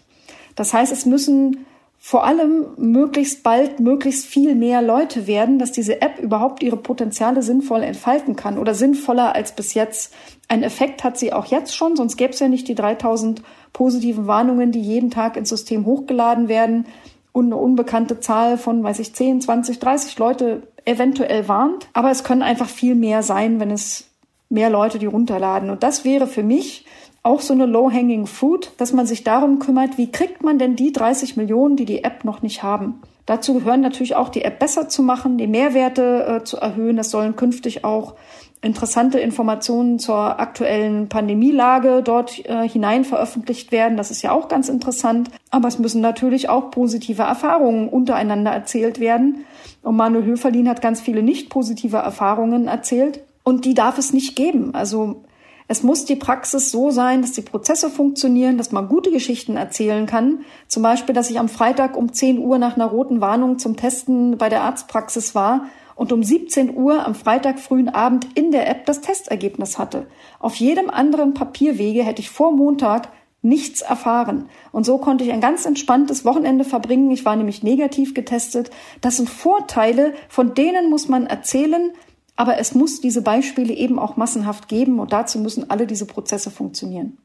Das 0.55 0.73
heißt, 0.73 0.91
es 0.91 1.05
müssen 1.05 1.65
vor 1.99 2.25
allem 2.25 2.67
möglichst 2.77 3.43
bald 3.43 3.79
möglichst 3.79 4.25
viel 4.25 4.55
mehr 4.55 4.81
Leute 4.81 5.27
werden, 5.27 5.59
dass 5.59 5.71
diese 5.71 6.01
App 6.01 6.19
überhaupt 6.19 6.63
ihre 6.63 6.77
Potenziale 6.77 7.41
sinnvoll 7.41 7.83
entfalten 7.83 8.35
kann 8.35 8.57
oder 8.57 8.75
sinnvoller 8.75 9.35
als 9.35 9.53
bis 9.53 9.73
jetzt. 9.73 10.13
Ein 10.47 10.63
Effekt 10.63 11.03
hat 11.03 11.17
sie 11.17 11.33
auch 11.33 11.45
jetzt 11.45 11.75
schon, 11.75 11.95
sonst 11.95 12.15
gäbe 12.15 12.33
es 12.33 12.39
ja 12.39 12.47
nicht 12.47 12.67
die 12.67 12.75
3000 12.75 13.41
positiven 13.73 14.27
Warnungen, 14.27 14.71
die 14.71 14.81
jeden 14.81 15.11
Tag 15.11 15.35
ins 15.37 15.49
System 15.49 15.85
hochgeladen 15.85 16.47
werden 16.47 16.85
und 17.31 17.47
eine 17.47 17.57
unbekannte 17.57 18.19
Zahl 18.19 18.57
von, 18.57 18.83
weiß 18.83 18.99
ich, 18.99 19.13
10, 19.13 19.41
20, 19.41 19.79
30 19.79 20.17
Leute 20.17 20.63
eventuell 20.85 21.47
warnt. 21.47 21.87
Aber 21.93 22.09
es 22.09 22.23
können 22.23 22.41
einfach 22.41 22.69
viel 22.69 22.95
mehr 22.95 23.21
sein, 23.21 23.59
wenn 23.59 23.71
es 23.71 24.09
mehr 24.49 24.69
Leute 24.69 24.97
die 24.97 25.05
runterladen. 25.05 25.69
Und 25.69 25.83
das 25.83 26.05
wäre 26.05 26.27
für 26.27 26.43
mich 26.43 26.85
auch 27.27 27.41
so 27.41 27.53
eine 27.53 27.65
low-hanging 27.65 28.25
fruit, 28.25 28.71
dass 28.77 28.93
man 28.93 29.05
sich 29.05 29.23
darum 29.23 29.59
kümmert, 29.59 29.97
wie 29.97 30.11
kriegt 30.11 30.43
man 30.43 30.57
denn 30.57 30.77
die 30.77 30.93
30 30.93 31.35
Millionen, 31.35 31.75
die 31.75 31.85
die 31.85 32.03
App 32.03 32.23
noch 32.23 32.41
nicht 32.41 32.63
haben. 32.63 33.01
Dazu 33.25 33.55
gehören 33.55 33.81
natürlich 33.81 34.15
auch 34.15 34.29
die 34.29 34.43
App 34.43 34.59
besser 34.59 34.87
zu 34.87 35.03
machen, 35.03 35.37
die 35.37 35.47
Mehrwerte 35.47 36.39
äh, 36.39 36.43
zu 36.45 36.57
erhöhen. 36.57 36.97
Es 36.97 37.11
sollen 37.11 37.35
künftig 37.35 37.83
auch 37.83 38.15
interessante 38.61 39.19
Informationen 39.19 39.99
zur 39.99 40.39
aktuellen 40.39 41.09
Pandemielage 41.09 42.01
dort 42.01 42.45
äh, 42.45 42.67
hinein 42.67 43.03
veröffentlicht 43.03 43.73
werden. 43.73 43.97
Das 43.97 44.09
ist 44.09 44.21
ja 44.21 44.31
auch 44.31 44.47
ganz 44.47 44.69
interessant. 44.69 45.29
Aber 45.51 45.67
es 45.67 45.77
müssen 45.77 45.99
natürlich 45.99 46.47
auch 46.47 46.71
positive 46.71 47.23
Erfahrungen 47.23 47.89
untereinander 47.89 48.51
erzählt 48.51 49.01
werden. 49.01 49.45
Und 49.83 49.97
Manuel 49.97 50.23
Höferlin 50.23 50.69
hat 50.69 50.81
ganz 50.81 51.01
viele 51.01 51.21
nicht 51.21 51.49
positive 51.49 51.97
Erfahrungen 51.97 52.67
erzählt. 52.67 53.19
Und 53.43 53.65
die 53.65 53.73
darf 53.73 53.97
es 53.97 54.13
nicht 54.13 54.37
geben. 54.37 54.73
Also 54.73 55.23
es 55.67 55.83
muss 55.83 56.05
die 56.05 56.15
Praxis 56.15 56.71
so 56.71 56.91
sein, 56.91 57.21
dass 57.21 57.33
die 57.33 57.41
Prozesse 57.41 57.89
funktionieren, 57.89 58.57
dass 58.57 58.71
man 58.71 58.87
gute 58.87 59.11
Geschichten 59.11 59.57
erzählen 59.57 60.05
kann. 60.05 60.45
Zum 60.67 60.81
Beispiel, 60.81 61.13
dass 61.13 61.29
ich 61.29 61.39
am 61.39 61.49
Freitag 61.49 61.97
um 61.97 62.13
10 62.13 62.39
Uhr 62.39 62.57
nach 62.57 62.75
einer 62.75 62.85
roten 62.85 63.19
Warnung 63.19 63.59
zum 63.59 63.75
Testen 63.75 64.37
bei 64.37 64.47
der 64.47 64.61
Arztpraxis 64.61 65.35
war 65.35 65.65
und 65.95 66.13
um 66.13 66.23
17 66.23 66.77
Uhr 66.77 67.05
am 67.05 67.15
Freitag 67.15 67.59
frühen 67.59 67.89
Abend 67.89 68.27
in 68.35 68.51
der 68.51 68.69
App 68.69 68.85
das 68.85 69.01
Testergebnis 69.01 69.77
hatte. 69.77 70.07
Auf 70.39 70.55
jedem 70.55 70.89
anderen 70.89 71.33
Papierwege 71.33 72.03
hätte 72.03 72.21
ich 72.21 72.29
vor 72.29 72.53
Montag 72.53 73.09
nichts 73.41 73.81
erfahren. 73.81 74.49
Und 74.71 74.85
so 74.85 74.97
konnte 74.97 75.23
ich 75.23 75.31
ein 75.31 75.41
ganz 75.41 75.65
entspanntes 75.65 76.25
Wochenende 76.25 76.63
verbringen. 76.63 77.11
Ich 77.11 77.25
war 77.25 77.35
nämlich 77.35 77.61
negativ 77.61 78.13
getestet. 78.13 78.71
Das 79.01 79.17
sind 79.17 79.29
Vorteile, 79.29 80.13
von 80.29 80.53
denen 80.53 80.89
muss 80.89 81.07
man 81.07 81.27
erzählen, 81.27 81.91
aber 82.37 82.59
es 82.59 82.73
muss 82.73 83.01
diese 83.01 83.21
Beispiele 83.21 83.73
eben 83.73 83.99
auch 83.99 84.15
massenhaft 84.15 84.69
geben 84.69 84.99
und 84.99 85.11
dazu 85.11 85.39
müssen 85.39 85.69
alle 85.69 85.87
diese 85.87 86.05
Prozesse 86.05 86.51
funktionieren. 86.51 87.17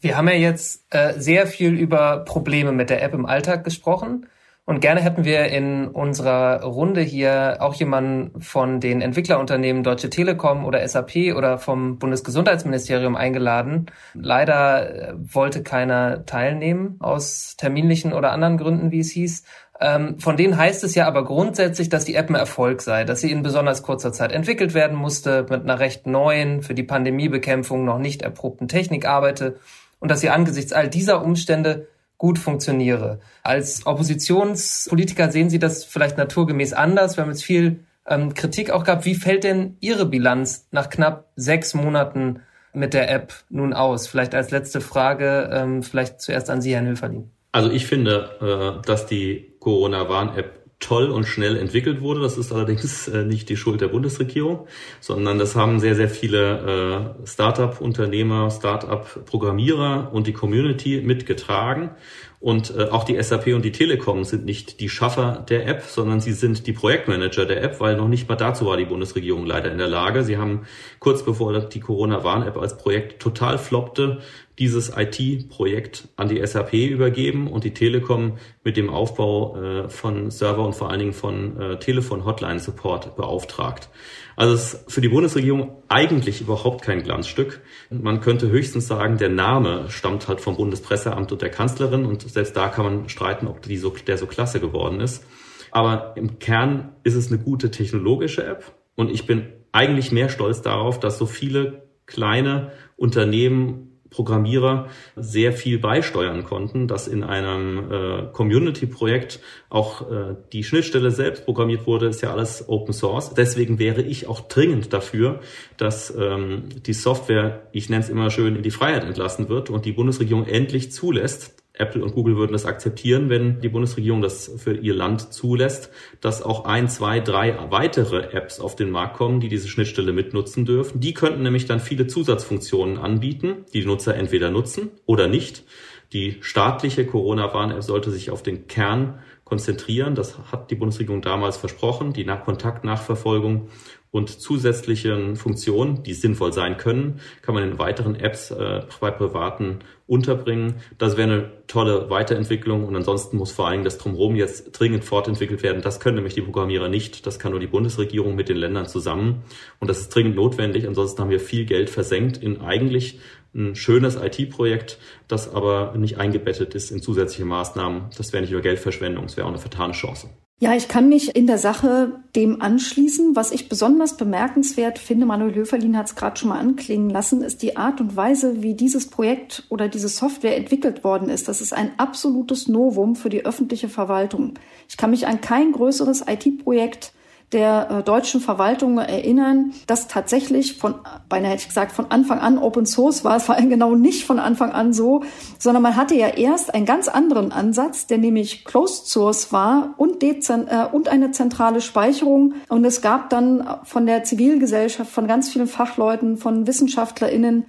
Wir 0.00 0.16
haben 0.16 0.28
ja 0.28 0.34
jetzt 0.34 0.84
äh, 0.90 1.14
sehr 1.18 1.46
viel 1.46 1.74
über 1.74 2.24
Probleme 2.24 2.72
mit 2.72 2.90
der 2.90 3.02
App 3.02 3.14
im 3.14 3.26
Alltag 3.26 3.64
gesprochen. 3.64 4.26
Und 4.68 4.80
gerne 4.80 5.00
hätten 5.00 5.24
wir 5.24 5.46
in 5.46 5.86
unserer 5.86 6.64
Runde 6.64 7.00
hier 7.00 7.58
auch 7.60 7.74
jemanden 7.74 8.40
von 8.40 8.80
den 8.80 9.00
Entwicklerunternehmen 9.00 9.84
Deutsche 9.84 10.10
Telekom 10.10 10.64
oder 10.64 10.86
SAP 10.86 11.36
oder 11.36 11.58
vom 11.58 12.00
Bundesgesundheitsministerium 12.00 13.14
eingeladen. 13.14 13.86
Leider 14.14 15.10
äh, 15.10 15.14
wollte 15.16 15.62
keiner 15.62 16.26
teilnehmen 16.26 16.96
aus 16.98 17.56
terminlichen 17.56 18.12
oder 18.12 18.32
anderen 18.32 18.58
Gründen, 18.58 18.90
wie 18.90 18.98
es 18.98 19.12
hieß. 19.12 19.44
Ähm, 19.80 20.18
von 20.18 20.36
denen 20.36 20.56
heißt 20.56 20.84
es 20.84 20.94
ja 20.94 21.06
aber 21.06 21.24
grundsätzlich, 21.24 21.88
dass 21.88 22.04
die 22.04 22.14
App 22.14 22.30
ein 22.30 22.34
Erfolg 22.34 22.80
sei, 22.80 23.04
dass 23.04 23.20
sie 23.20 23.30
in 23.30 23.42
besonders 23.42 23.82
kurzer 23.82 24.12
Zeit 24.12 24.32
entwickelt 24.32 24.72
werden 24.72 24.96
musste, 24.96 25.46
mit 25.50 25.62
einer 25.62 25.78
recht 25.78 26.06
neuen, 26.06 26.62
für 26.62 26.74
die 26.74 26.82
Pandemiebekämpfung 26.82 27.84
noch 27.84 27.98
nicht 27.98 28.22
erprobten 28.22 28.68
Technik 28.68 29.06
arbeite 29.06 29.56
und 29.98 30.10
dass 30.10 30.20
sie 30.20 30.30
angesichts 30.30 30.72
all 30.72 30.88
dieser 30.88 31.22
Umstände 31.22 31.88
gut 32.18 32.38
funktioniere. 32.38 33.20
Als 33.42 33.86
Oppositionspolitiker 33.86 35.30
sehen 35.30 35.50
Sie 35.50 35.58
das 35.58 35.84
vielleicht 35.84 36.16
naturgemäß 36.16 36.72
anders. 36.72 37.16
Wir 37.16 37.22
haben 37.22 37.30
jetzt 37.30 37.44
viel 37.44 37.80
ähm, 38.06 38.34
Kritik 38.34 38.70
auch 38.70 38.84
gehabt. 38.84 39.04
Wie 39.04 39.14
fällt 39.14 39.44
denn 39.44 39.76
Ihre 39.80 40.06
Bilanz 40.06 40.66
nach 40.70 40.88
knapp 40.88 41.26
sechs 41.36 41.74
Monaten 41.74 42.40
mit 42.72 42.94
der 42.94 43.10
App 43.10 43.34
nun 43.50 43.74
aus? 43.74 44.06
Vielleicht 44.06 44.34
als 44.34 44.50
letzte 44.50 44.80
Frage, 44.80 45.50
ähm, 45.52 45.82
vielleicht 45.82 46.22
zuerst 46.22 46.48
an 46.48 46.62
Sie, 46.62 46.74
Herrn 46.74 46.86
Höferlin. 46.86 47.30
Also 47.52 47.70
ich 47.70 47.86
finde, 47.86 48.80
äh, 48.80 48.86
dass 48.86 49.06
die 49.06 49.55
Corona-Warn-App 49.66 50.62
toll 50.78 51.10
und 51.10 51.24
schnell 51.24 51.56
entwickelt 51.56 52.00
wurde. 52.00 52.20
Das 52.20 52.38
ist 52.38 52.52
allerdings 52.52 53.08
äh, 53.08 53.24
nicht 53.24 53.48
die 53.48 53.56
Schuld 53.56 53.80
der 53.80 53.88
Bundesregierung, 53.88 54.68
sondern 55.00 55.40
das 55.40 55.56
haben 55.56 55.80
sehr, 55.80 55.96
sehr 55.96 56.08
viele 56.08 57.16
äh, 57.24 57.26
Start-up-Unternehmer, 57.26 58.48
Start-up-Programmierer 58.52 60.10
und 60.12 60.28
die 60.28 60.32
Community 60.32 61.02
mitgetragen. 61.04 61.90
Und 62.38 62.76
äh, 62.76 62.84
auch 62.90 63.02
die 63.02 63.20
SAP 63.20 63.48
und 63.48 63.64
die 63.64 63.72
Telekom 63.72 64.22
sind 64.22 64.44
nicht 64.44 64.78
die 64.78 64.88
Schaffer 64.88 65.44
der 65.48 65.66
App, 65.66 65.82
sondern 65.82 66.20
sie 66.20 66.32
sind 66.32 66.68
die 66.68 66.72
Projektmanager 66.72 67.44
der 67.44 67.62
App, 67.64 67.80
weil 67.80 67.96
noch 67.96 68.06
nicht 68.06 68.28
mal 68.28 68.36
dazu 68.36 68.66
war 68.66 68.76
die 68.76 68.84
Bundesregierung 68.84 69.46
leider 69.46 69.72
in 69.72 69.78
der 69.78 69.88
Lage. 69.88 70.22
Sie 70.22 70.36
haben 70.36 70.66
kurz 71.00 71.24
bevor 71.24 71.58
die 71.58 71.80
Corona-Warn-App 71.80 72.56
als 72.56 72.76
Projekt 72.76 73.20
total 73.20 73.58
floppte, 73.58 74.18
dieses 74.58 74.92
IT-Projekt 74.96 76.08
an 76.16 76.28
die 76.28 76.44
SAP 76.46 76.72
übergeben 76.72 77.48
und 77.48 77.64
die 77.64 77.74
Telekom 77.74 78.38
mit 78.64 78.76
dem 78.76 78.88
Aufbau 78.88 79.56
äh, 79.56 79.88
von 79.88 80.30
Server 80.30 80.64
und 80.64 80.74
vor 80.74 80.90
allen 80.90 81.00
Dingen 81.00 81.12
von 81.12 81.60
äh, 81.60 81.78
Telefon-Hotline-Support 81.78 83.16
beauftragt. 83.16 83.90
Also 84.34 84.54
es 84.54 84.74
ist 84.74 84.92
für 84.92 85.00
die 85.00 85.08
Bundesregierung 85.08 85.82
eigentlich 85.88 86.40
überhaupt 86.40 86.82
kein 86.82 87.02
Glanzstück. 87.02 87.60
Man 87.90 88.20
könnte 88.20 88.48
höchstens 88.48 88.86
sagen, 88.86 89.18
der 89.18 89.30
Name 89.30 89.86
stammt 89.88 90.28
halt 90.28 90.40
vom 90.40 90.56
Bundespresseamt 90.56 91.32
und 91.32 91.42
der 91.42 91.50
Kanzlerin 91.50 92.04
und 92.04 92.22
selbst 92.22 92.56
da 92.56 92.68
kann 92.68 92.84
man 92.84 93.08
streiten, 93.08 93.46
ob 93.46 93.64
so, 93.66 93.90
der 94.06 94.18
so 94.18 94.26
klasse 94.26 94.60
geworden 94.60 95.00
ist. 95.00 95.24
Aber 95.70 96.14
im 96.16 96.38
Kern 96.38 96.92
ist 97.02 97.14
es 97.14 97.30
eine 97.30 97.42
gute 97.42 97.70
technologische 97.70 98.44
App 98.44 98.72
und 98.94 99.10
ich 99.10 99.26
bin 99.26 99.48
eigentlich 99.72 100.12
mehr 100.12 100.28
stolz 100.28 100.62
darauf, 100.62 100.98
dass 100.98 101.18
so 101.18 101.26
viele 101.26 101.86
kleine 102.06 102.72
Unternehmen 102.96 103.85
Programmierer 104.10 104.88
sehr 105.16 105.52
viel 105.52 105.78
beisteuern 105.78 106.44
konnten, 106.44 106.88
dass 106.88 107.08
in 107.08 107.24
einem 107.24 107.90
äh, 107.90 108.32
Community-Projekt 108.32 109.40
auch 109.68 110.10
äh, 110.10 110.36
die 110.52 110.64
Schnittstelle 110.64 111.10
selbst 111.10 111.44
programmiert 111.44 111.86
wurde, 111.86 112.06
ist 112.06 112.22
ja 112.22 112.32
alles 112.32 112.68
Open 112.68 112.94
Source. 112.94 113.34
Deswegen 113.34 113.78
wäre 113.78 114.02
ich 114.02 114.26
auch 114.26 114.40
dringend 114.40 114.92
dafür, 114.92 115.40
dass 115.76 116.14
ähm, 116.16 116.64
die 116.86 116.92
Software, 116.92 117.62
ich 117.72 117.88
nenne 117.88 118.02
es 118.02 118.08
immer 118.08 118.30
schön, 118.30 118.56
in 118.56 118.62
die 118.62 118.70
Freiheit 118.70 119.04
entlassen 119.04 119.48
wird 119.48 119.70
und 119.70 119.84
die 119.84 119.92
Bundesregierung 119.92 120.46
endlich 120.46 120.92
zulässt, 120.92 121.54
Apple 121.78 122.02
und 122.02 122.14
Google 122.14 122.36
würden 122.36 122.52
das 122.52 122.66
akzeptieren, 122.66 123.28
wenn 123.30 123.60
die 123.60 123.68
Bundesregierung 123.68 124.22
das 124.22 124.50
für 124.58 124.74
ihr 124.76 124.94
Land 124.94 125.32
zulässt, 125.32 125.90
dass 126.20 126.42
auch 126.42 126.64
ein, 126.64 126.88
zwei, 126.88 127.20
drei 127.20 127.56
weitere 127.70 128.32
Apps 128.32 128.60
auf 128.60 128.76
den 128.76 128.90
Markt 128.90 129.16
kommen, 129.16 129.40
die 129.40 129.48
diese 129.48 129.68
Schnittstelle 129.68 130.12
mitnutzen 130.12 130.64
dürfen. 130.64 131.00
Die 131.00 131.14
könnten 131.14 131.42
nämlich 131.42 131.66
dann 131.66 131.80
viele 131.80 132.06
Zusatzfunktionen 132.06 132.98
anbieten, 132.98 133.64
die 133.72 133.80
die 133.80 133.86
Nutzer 133.86 134.14
entweder 134.14 134.50
nutzen 134.50 134.90
oder 135.06 135.28
nicht. 135.28 135.64
Die 136.12 136.36
staatliche 136.40 137.04
Corona-Warn-App 137.04 137.82
sollte 137.82 138.10
sich 138.10 138.30
auf 138.30 138.42
den 138.42 138.68
Kern 138.68 139.20
konzentrieren. 139.46 140.14
Das 140.16 140.36
hat 140.50 140.70
die 140.70 140.74
Bundesregierung 140.74 141.22
damals 141.22 141.56
versprochen, 141.56 142.12
die 142.12 142.24
Kontaktnachverfolgung 142.24 143.68
und 144.10 144.28
zusätzlichen 144.28 145.36
Funktionen, 145.36 146.02
die 146.02 146.14
sinnvoll 146.14 146.52
sein 146.52 146.78
können, 146.78 147.20
kann 147.42 147.54
man 147.54 147.62
in 147.64 147.78
weiteren 147.78 148.14
Apps 148.16 148.50
äh, 148.50 148.82
bei 149.00 149.10
Privaten 149.10 149.80
unterbringen. 150.06 150.76
Das 150.98 151.16
wäre 151.16 151.30
eine 151.30 151.66
tolle 151.66 152.10
Weiterentwicklung 152.10 152.84
und 152.84 152.96
ansonsten 152.96 153.36
muss 153.36 153.52
vor 153.52 153.68
allem 153.68 153.84
das 153.84 153.98
Drumherum 153.98 154.34
jetzt 154.34 154.72
dringend 154.72 155.04
fortentwickelt 155.04 155.62
werden. 155.62 155.82
Das 155.82 156.00
können 156.00 156.16
nämlich 156.16 156.34
die 156.34 156.42
Programmierer 156.42 156.88
nicht. 156.88 157.26
Das 157.26 157.38
kann 157.38 157.52
nur 157.52 157.60
die 157.60 157.66
Bundesregierung 157.66 158.34
mit 158.34 158.48
den 158.48 158.56
Ländern 158.56 158.86
zusammen 158.86 159.42
und 159.80 159.88
das 159.88 160.00
ist 160.00 160.08
dringend 160.08 160.34
notwendig. 160.34 160.88
Ansonsten 160.88 161.20
haben 161.20 161.30
wir 161.30 161.40
viel 161.40 161.66
Geld 161.66 161.90
versenkt 161.90 162.36
in 162.36 162.60
eigentlich 162.60 163.20
ein 163.56 163.74
schönes 163.74 164.16
IT-Projekt, 164.16 164.98
das 165.28 165.52
aber 165.52 165.94
nicht 165.96 166.18
eingebettet 166.18 166.74
ist 166.74 166.90
in 166.90 167.02
zusätzliche 167.02 167.44
Maßnahmen. 167.44 168.10
Das 168.16 168.32
wäre 168.32 168.42
nicht 168.42 168.52
nur 168.52 168.60
Geldverschwendung, 168.60 169.24
es 169.24 169.36
wäre 169.36 169.46
auch 169.46 169.50
eine 169.50 169.58
vertane 169.58 169.92
Chance. 169.92 170.28
Ja, 170.58 170.74
ich 170.74 170.88
kann 170.88 171.10
mich 171.10 171.36
in 171.36 171.46
der 171.46 171.58
Sache 171.58 172.12
dem 172.34 172.62
anschließen. 172.62 173.36
Was 173.36 173.52
ich 173.52 173.68
besonders 173.68 174.16
bemerkenswert 174.16 174.98
finde, 174.98 175.26
Manuel 175.26 175.54
Höferlin 175.54 175.98
hat 175.98 176.06
es 176.06 176.14
gerade 176.14 176.38
schon 176.38 176.48
mal 176.48 176.58
anklingen 176.58 177.10
lassen, 177.10 177.42
ist 177.42 177.60
die 177.60 177.76
Art 177.76 178.00
und 178.00 178.16
Weise, 178.16 178.62
wie 178.62 178.72
dieses 178.72 179.08
Projekt 179.08 179.64
oder 179.68 179.88
diese 179.88 180.08
Software 180.08 180.56
entwickelt 180.56 181.04
worden 181.04 181.28
ist. 181.28 181.48
Das 181.48 181.60
ist 181.60 181.74
ein 181.74 181.90
absolutes 181.98 182.68
Novum 182.68 183.16
für 183.16 183.28
die 183.28 183.44
öffentliche 183.44 183.90
Verwaltung. 183.90 184.54
Ich 184.88 184.96
kann 184.96 185.10
mich 185.10 185.26
an 185.26 185.42
kein 185.42 185.72
größeres 185.72 186.24
IT-Projekt 186.26 187.12
der 187.52 187.90
äh, 187.90 188.02
deutschen 188.02 188.40
Verwaltung 188.40 188.98
erinnern, 188.98 189.72
dass 189.86 190.08
tatsächlich 190.08 190.78
von, 190.78 190.96
beinahe 191.28 191.52
hätte 191.52 191.62
ich 191.62 191.68
gesagt, 191.68 191.92
von 191.92 192.10
Anfang 192.10 192.40
an 192.40 192.58
Open 192.58 192.86
Source 192.86 193.24
war. 193.24 193.36
Es 193.46 193.48
war 193.48 193.60
genau 193.60 193.94
nicht 193.94 194.24
von 194.24 194.38
Anfang 194.38 194.72
an 194.72 194.92
so, 194.92 195.22
sondern 195.58 195.82
man 195.82 195.94
hatte 195.94 196.16
ja 196.16 196.28
erst 196.28 196.74
einen 196.74 196.86
ganz 196.86 197.06
anderen 197.06 197.52
Ansatz, 197.52 198.06
der 198.06 198.18
nämlich 198.18 198.64
Closed 198.64 199.06
Source 199.06 199.52
war 199.52 199.94
und, 199.98 200.22
Dezen 200.22 200.66
äh, 200.66 200.88
und 200.90 201.08
eine 201.08 201.30
zentrale 201.30 201.80
Speicherung. 201.80 202.54
Und 202.68 202.84
es 202.84 203.02
gab 203.02 203.30
dann 203.30 203.78
von 203.84 204.06
der 204.06 204.24
Zivilgesellschaft, 204.24 205.10
von 205.10 205.28
ganz 205.28 205.50
vielen 205.50 205.68
Fachleuten, 205.68 206.38
von 206.38 206.66
WissenschaftlerInnen 206.66 207.66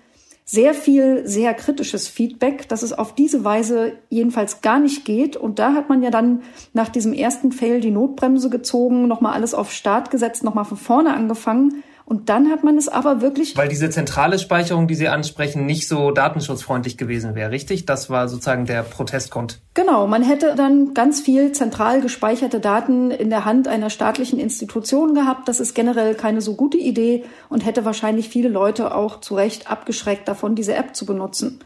sehr 0.49 0.73
viel 0.73 1.27
sehr 1.27 1.53
kritisches 1.53 2.07
Feedback, 2.07 2.69
dass 2.69 2.81
es 2.81 2.93
auf 2.93 3.13
diese 3.13 3.43
Weise 3.43 3.97
jedenfalls 4.09 4.61
gar 4.61 4.79
nicht 4.79 5.03
geht. 5.03 5.35
Und 5.35 5.59
da 5.59 5.73
hat 5.73 5.89
man 5.89 6.01
ja 6.01 6.09
dann 6.09 6.41
nach 6.71 6.87
diesem 6.87 7.11
ersten 7.11 7.51
Fail 7.51 7.81
die 7.81 7.91
Notbremse 7.91 8.49
gezogen, 8.49 9.09
nochmal 9.09 9.33
alles 9.33 9.53
auf 9.53 9.73
Start 9.73 10.09
gesetzt, 10.09 10.45
nochmal 10.45 10.63
von 10.63 10.77
vorne 10.77 11.13
angefangen 11.13 11.83
und 12.09 12.29
dann 12.29 12.49
hat 12.49 12.63
man 12.63 12.77
es 12.77 12.87
aber 12.87 13.19
wirklich. 13.19 13.57
Weil 13.57 13.67
diese 13.67 13.89
zentrale 13.89 14.39
Speicherung, 14.39 14.87
die 14.87 14.95
Sie 14.95 15.09
ansprechen, 15.09 15.65
nicht 15.65 15.89
so 15.89 16.11
datenschutzfreundlich 16.11 16.97
gewesen 16.97 17.35
wäre, 17.35 17.51
richtig? 17.51 17.85
Das 17.85 18.09
war 18.09 18.29
sozusagen 18.29 18.65
der 18.65 18.83
Protestgrund. 18.83 19.59
Genau, 19.73 20.07
man 20.07 20.23
hätte 20.23 20.55
dann 20.55 20.93
ganz 20.93 21.19
viel 21.19 21.51
zentral 21.51 21.99
gespeicherte 21.99 22.61
Daten 22.61 23.11
in 23.11 23.29
der 23.29 23.43
Hand 23.43 23.67
einer 23.67 23.89
staatlichen 23.89 24.39
Institution 24.39 25.15
gehabt. 25.15 25.49
Das 25.49 25.59
ist 25.59 25.73
generell 25.73 26.15
keine 26.15 26.39
so 26.39 26.55
gute 26.55 26.77
Idee 26.77 27.25
und 27.49 27.65
hätte 27.65 27.83
wahrscheinlich 27.83 28.29
viele 28.29 28.47
Leute 28.47 28.95
auch 28.95 29.19
zu 29.19 29.35
Recht 29.35 29.69
abgeschreckt 29.69 30.29
davon, 30.29 30.55
diese 30.55 30.75
App 30.75 30.95
zu 30.95 31.05
benutzen. 31.05 31.59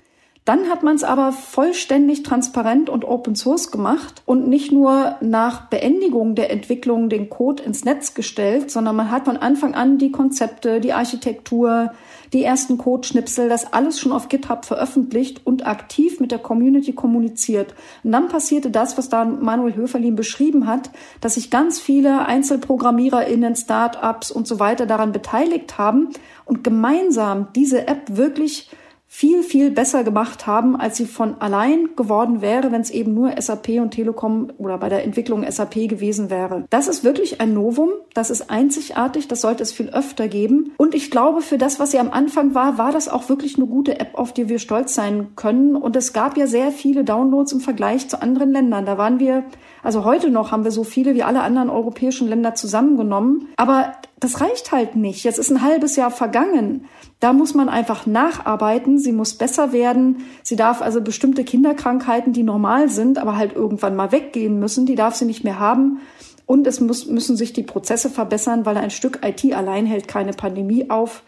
Dann 0.43 0.69
hat 0.69 0.81
man 0.81 0.95
es 0.95 1.03
aber 1.03 1.33
vollständig 1.33 2.23
transparent 2.23 2.89
und 2.89 3.05
Open 3.05 3.35
Source 3.35 3.69
gemacht 3.69 4.23
und 4.25 4.47
nicht 4.47 4.71
nur 4.71 5.17
nach 5.21 5.67
Beendigung 5.69 6.33
der 6.33 6.49
Entwicklung 6.49 7.09
den 7.09 7.29
Code 7.29 7.61
ins 7.61 7.85
Netz 7.85 8.15
gestellt, 8.15 8.71
sondern 8.71 8.95
man 8.95 9.11
hat 9.11 9.25
von 9.25 9.37
Anfang 9.37 9.75
an 9.75 9.99
die 9.99 10.11
Konzepte, 10.11 10.81
die 10.81 10.93
Architektur, 10.93 11.93
die 12.33 12.43
ersten 12.43 12.79
Codeschnipsel, 12.79 13.49
das 13.49 13.71
alles 13.71 13.99
schon 13.99 14.11
auf 14.11 14.29
GitHub 14.29 14.65
veröffentlicht 14.65 15.45
und 15.45 15.67
aktiv 15.67 16.19
mit 16.19 16.31
der 16.31 16.39
Community 16.39 16.93
kommuniziert. 16.93 17.75
Und 18.03 18.11
dann 18.11 18.27
passierte 18.27 18.71
das, 18.71 18.97
was 18.97 19.09
da 19.09 19.25
Manuel 19.25 19.75
Höferlin 19.75 20.15
beschrieben 20.15 20.65
hat, 20.65 20.89
dass 21.19 21.35
sich 21.35 21.51
ganz 21.51 21.79
viele 21.79 22.25
EinzelprogrammiererInnen, 22.25 23.55
Startups 23.55 24.31
und 24.31 24.47
so 24.47 24.59
weiter 24.59 24.87
daran 24.87 25.11
beteiligt 25.11 25.77
haben 25.77 26.09
und 26.45 26.63
gemeinsam 26.63 27.49
diese 27.53 27.87
App 27.87 28.17
wirklich 28.17 28.71
viel, 29.13 29.43
viel 29.43 29.71
besser 29.71 30.05
gemacht 30.05 30.47
haben, 30.47 30.77
als 30.77 30.95
sie 30.95 31.05
von 31.05 31.35
allein 31.41 31.89
geworden 31.97 32.41
wäre, 32.41 32.71
wenn 32.71 32.79
es 32.79 32.89
eben 32.89 33.13
nur 33.13 33.33
SAP 33.39 33.81
und 33.81 33.91
Telekom 33.91 34.53
oder 34.57 34.77
bei 34.77 34.87
der 34.87 35.03
Entwicklung 35.03 35.45
SAP 35.51 35.89
gewesen 35.89 36.29
wäre. 36.29 36.63
Das 36.69 36.87
ist 36.87 37.03
wirklich 37.03 37.41
ein 37.41 37.53
Novum, 37.53 37.89
das 38.13 38.29
ist 38.29 38.49
einzigartig, 38.49 39.27
das 39.27 39.41
sollte 39.41 39.63
es 39.63 39.73
viel 39.73 39.89
öfter 39.89 40.29
geben. 40.29 40.71
Und 40.77 40.95
ich 40.95 41.11
glaube, 41.11 41.41
für 41.41 41.57
das, 41.57 41.77
was 41.77 41.91
sie 41.91 41.99
am 41.99 42.09
Anfang 42.09 42.55
war, 42.55 42.77
war 42.77 42.93
das 42.93 43.09
auch 43.09 43.27
wirklich 43.27 43.57
eine 43.57 43.65
gute 43.67 43.99
App, 43.99 44.15
auf 44.17 44.31
die 44.31 44.47
wir 44.47 44.59
stolz 44.59 44.95
sein 44.95 45.35
können. 45.35 45.75
Und 45.75 45.97
es 45.97 46.13
gab 46.13 46.37
ja 46.37 46.47
sehr 46.47 46.71
viele 46.71 47.03
Downloads 47.03 47.51
im 47.51 47.59
Vergleich 47.59 48.07
zu 48.07 48.21
anderen 48.21 48.53
Ländern. 48.53 48.85
Da 48.85 48.97
waren 48.97 49.19
wir, 49.19 49.43
also 49.83 50.05
heute 50.05 50.29
noch 50.29 50.51
haben 50.51 50.63
wir 50.63 50.71
so 50.71 50.83
viele 50.83 51.15
wie 51.15 51.23
alle 51.23 51.41
anderen 51.41 51.69
europäischen 51.69 52.27
Länder 52.27 52.55
zusammengenommen. 52.55 53.47
Aber 53.57 53.93
das 54.19 54.39
reicht 54.41 54.71
halt 54.71 54.95
nicht. 54.95 55.23
Jetzt 55.23 55.39
ist 55.39 55.49
ein 55.49 55.63
halbes 55.63 55.95
Jahr 55.95 56.11
vergangen. 56.11 56.85
Da 57.19 57.33
muss 57.33 57.53
man 57.53 57.69
einfach 57.69 58.05
nacharbeiten. 58.05 58.99
Sie 58.99 59.11
muss 59.11 59.33
besser 59.33 59.73
werden. 59.73 60.25
Sie 60.43 60.55
darf 60.55 60.81
also 60.81 61.01
bestimmte 61.01 61.43
Kinderkrankheiten, 61.43 62.33
die 62.33 62.43
normal 62.43 62.89
sind, 62.89 63.17
aber 63.17 63.35
halt 63.35 63.55
irgendwann 63.55 63.95
mal 63.95 64.11
weggehen 64.11 64.59
müssen, 64.59 64.85
die 64.85 64.95
darf 64.95 65.15
sie 65.15 65.25
nicht 65.25 65.43
mehr 65.43 65.59
haben. 65.59 65.99
Und 66.45 66.67
es 66.67 66.79
muss, 66.79 67.07
müssen 67.07 67.37
sich 67.37 67.53
die 67.53 67.63
Prozesse 67.63 68.09
verbessern, 68.09 68.65
weil 68.65 68.77
ein 68.77 68.89
Stück 68.91 69.19
IT 69.23 69.53
allein 69.53 69.85
hält 69.85 70.07
keine 70.07 70.33
Pandemie 70.33 70.89
auf. 70.89 71.23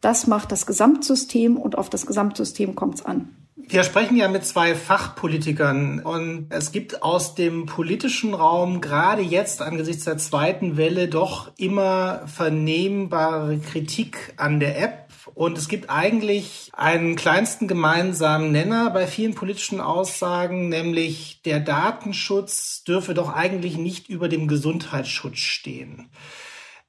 Das 0.00 0.26
macht 0.26 0.52
das 0.52 0.66
Gesamtsystem 0.66 1.56
und 1.56 1.76
auf 1.76 1.90
das 1.90 2.06
Gesamtsystem 2.06 2.74
kommt 2.74 2.96
es 2.96 3.04
an. 3.04 3.28
Wir 3.70 3.84
sprechen 3.84 4.16
ja 4.16 4.28
mit 4.28 4.46
zwei 4.46 4.74
Fachpolitikern 4.74 6.00
und 6.00 6.46
es 6.48 6.72
gibt 6.72 7.02
aus 7.02 7.34
dem 7.34 7.66
politischen 7.66 8.32
Raum 8.32 8.80
gerade 8.80 9.20
jetzt 9.20 9.60
angesichts 9.60 10.04
der 10.04 10.16
zweiten 10.16 10.78
Welle 10.78 11.06
doch 11.06 11.52
immer 11.58 12.22
vernehmbare 12.26 13.58
Kritik 13.58 14.32
an 14.38 14.58
der 14.58 14.80
App 14.82 15.08
und 15.34 15.58
es 15.58 15.68
gibt 15.68 15.90
eigentlich 15.90 16.70
einen 16.72 17.14
kleinsten 17.14 17.68
gemeinsamen 17.68 18.52
Nenner 18.52 18.88
bei 18.88 19.06
vielen 19.06 19.34
politischen 19.34 19.82
Aussagen, 19.82 20.70
nämlich 20.70 21.42
der 21.44 21.60
Datenschutz 21.60 22.84
dürfe 22.84 23.12
doch 23.12 23.34
eigentlich 23.34 23.76
nicht 23.76 24.08
über 24.08 24.30
dem 24.30 24.48
Gesundheitsschutz 24.48 25.40
stehen. 25.40 26.08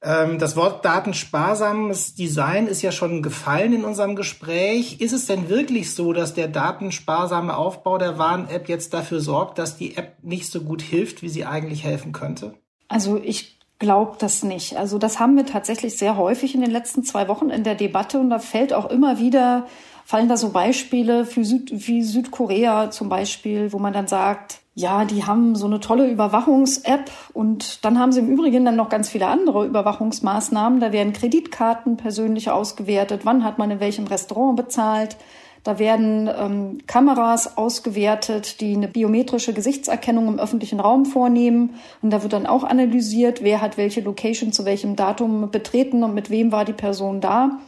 Ähm, 0.02 0.38
das 0.38 0.56
Wort 0.56 0.84
datensparsames 0.84 2.14
Design 2.14 2.66
ist 2.66 2.82
ja 2.82 2.90
schon 2.90 3.22
gefallen 3.22 3.74
in 3.74 3.84
unserem 3.84 4.16
Gespräch. 4.16 5.00
Ist 5.00 5.12
es 5.12 5.26
denn 5.26 5.48
wirklich 5.48 5.94
so, 5.94 6.12
dass 6.12 6.34
der 6.34 6.48
datensparsame 6.48 7.56
Aufbau 7.56 7.98
der 7.98 8.18
Warn-App 8.18 8.68
jetzt 8.68 8.94
dafür 8.94 9.20
sorgt, 9.20 9.58
dass 9.58 9.76
die 9.76 9.96
App 9.96 10.16
nicht 10.22 10.50
so 10.50 10.62
gut 10.62 10.80
hilft, 10.80 11.22
wie 11.22 11.28
sie 11.28 11.44
eigentlich 11.44 11.84
helfen 11.84 12.12
könnte? 12.12 12.54
Also 12.88 13.20
ich 13.22 13.58
glaube 13.78 14.16
das 14.18 14.42
nicht. 14.42 14.76
Also 14.76 14.98
das 14.98 15.18
haben 15.18 15.36
wir 15.36 15.46
tatsächlich 15.46 15.98
sehr 15.98 16.16
häufig 16.16 16.54
in 16.54 16.60
den 16.60 16.70
letzten 16.70 17.02
zwei 17.02 17.28
Wochen 17.28 17.50
in 17.50 17.64
der 17.64 17.74
Debatte 17.74 18.18
und 18.18 18.30
da 18.30 18.38
fällt 18.38 18.72
auch 18.72 18.88
immer 18.88 19.18
wieder, 19.18 19.66
fallen 20.10 20.28
da 20.28 20.36
so 20.36 20.50
Beispiele 20.50 21.24
für 21.24 21.44
Süd, 21.44 21.70
wie 21.72 22.02
Südkorea 22.02 22.90
zum 22.90 23.08
Beispiel, 23.08 23.72
wo 23.72 23.78
man 23.78 23.92
dann 23.92 24.08
sagt, 24.08 24.58
ja, 24.74 25.04
die 25.04 25.22
haben 25.22 25.54
so 25.54 25.66
eine 25.66 25.78
tolle 25.78 26.10
Überwachungs-App 26.10 27.12
und 27.32 27.84
dann 27.84 27.96
haben 27.96 28.10
sie 28.10 28.18
im 28.18 28.28
Übrigen 28.28 28.64
dann 28.64 28.74
noch 28.74 28.88
ganz 28.88 29.08
viele 29.08 29.28
andere 29.28 29.64
Überwachungsmaßnahmen. 29.66 30.80
Da 30.80 30.90
werden 30.90 31.12
Kreditkarten 31.12 31.96
persönlich 31.96 32.50
ausgewertet, 32.50 33.20
wann 33.22 33.44
hat 33.44 33.58
man 33.58 33.70
in 33.70 33.78
welchem 33.78 34.08
Restaurant 34.08 34.56
bezahlt, 34.56 35.16
da 35.62 35.78
werden 35.78 36.28
ähm, 36.36 36.78
Kameras 36.88 37.56
ausgewertet, 37.56 38.60
die 38.60 38.74
eine 38.74 38.88
biometrische 38.88 39.52
Gesichtserkennung 39.52 40.26
im 40.26 40.38
öffentlichen 40.40 40.80
Raum 40.80 41.04
vornehmen. 41.04 41.74
Und 42.00 42.10
da 42.10 42.22
wird 42.22 42.32
dann 42.32 42.46
auch 42.46 42.64
analysiert, 42.64 43.44
wer 43.44 43.60
hat 43.60 43.76
welche 43.76 44.00
Location 44.00 44.52
zu 44.52 44.64
welchem 44.64 44.96
Datum 44.96 45.50
betreten 45.50 46.02
und 46.02 46.14
mit 46.14 46.30
wem 46.30 46.50
war 46.50 46.64
die 46.64 46.72
Person 46.72 47.20
da. 47.20 47.58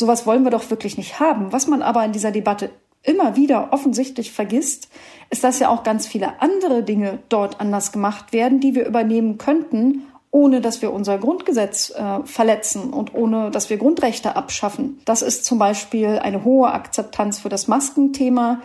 Sowas 0.00 0.24
wollen 0.24 0.44
wir 0.44 0.50
doch 0.50 0.70
wirklich 0.70 0.96
nicht 0.96 1.20
haben. 1.20 1.52
Was 1.52 1.66
man 1.66 1.82
aber 1.82 2.02
in 2.06 2.12
dieser 2.12 2.30
Debatte 2.30 2.70
immer 3.02 3.36
wieder 3.36 3.68
offensichtlich 3.70 4.32
vergisst, 4.32 4.88
ist, 5.28 5.44
dass 5.44 5.58
ja 5.58 5.68
auch 5.68 5.82
ganz 5.82 6.06
viele 6.06 6.40
andere 6.40 6.82
Dinge 6.82 7.18
dort 7.28 7.60
anders 7.60 7.92
gemacht 7.92 8.32
werden, 8.32 8.60
die 8.60 8.74
wir 8.74 8.86
übernehmen 8.86 9.36
könnten, 9.36 10.06
ohne 10.30 10.62
dass 10.62 10.80
wir 10.80 10.94
unser 10.94 11.18
Grundgesetz 11.18 11.90
äh, 11.90 12.20
verletzen 12.24 12.94
und 12.94 13.14
ohne 13.14 13.50
dass 13.50 13.68
wir 13.68 13.76
Grundrechte 13.76 14.36
abschaffen. 14.36 14.98
Das 15.04 15.20
ist 15.20 15.44
zum 15.44 15.58
Beispiel 15.58 16.18
eine 16.18 16.44
hohe 16.44 16.72
Akzeptanz 16.72 17.40
für 17.40 17.50
das 17.50 17.68
Maskenthema. 17.68 18.62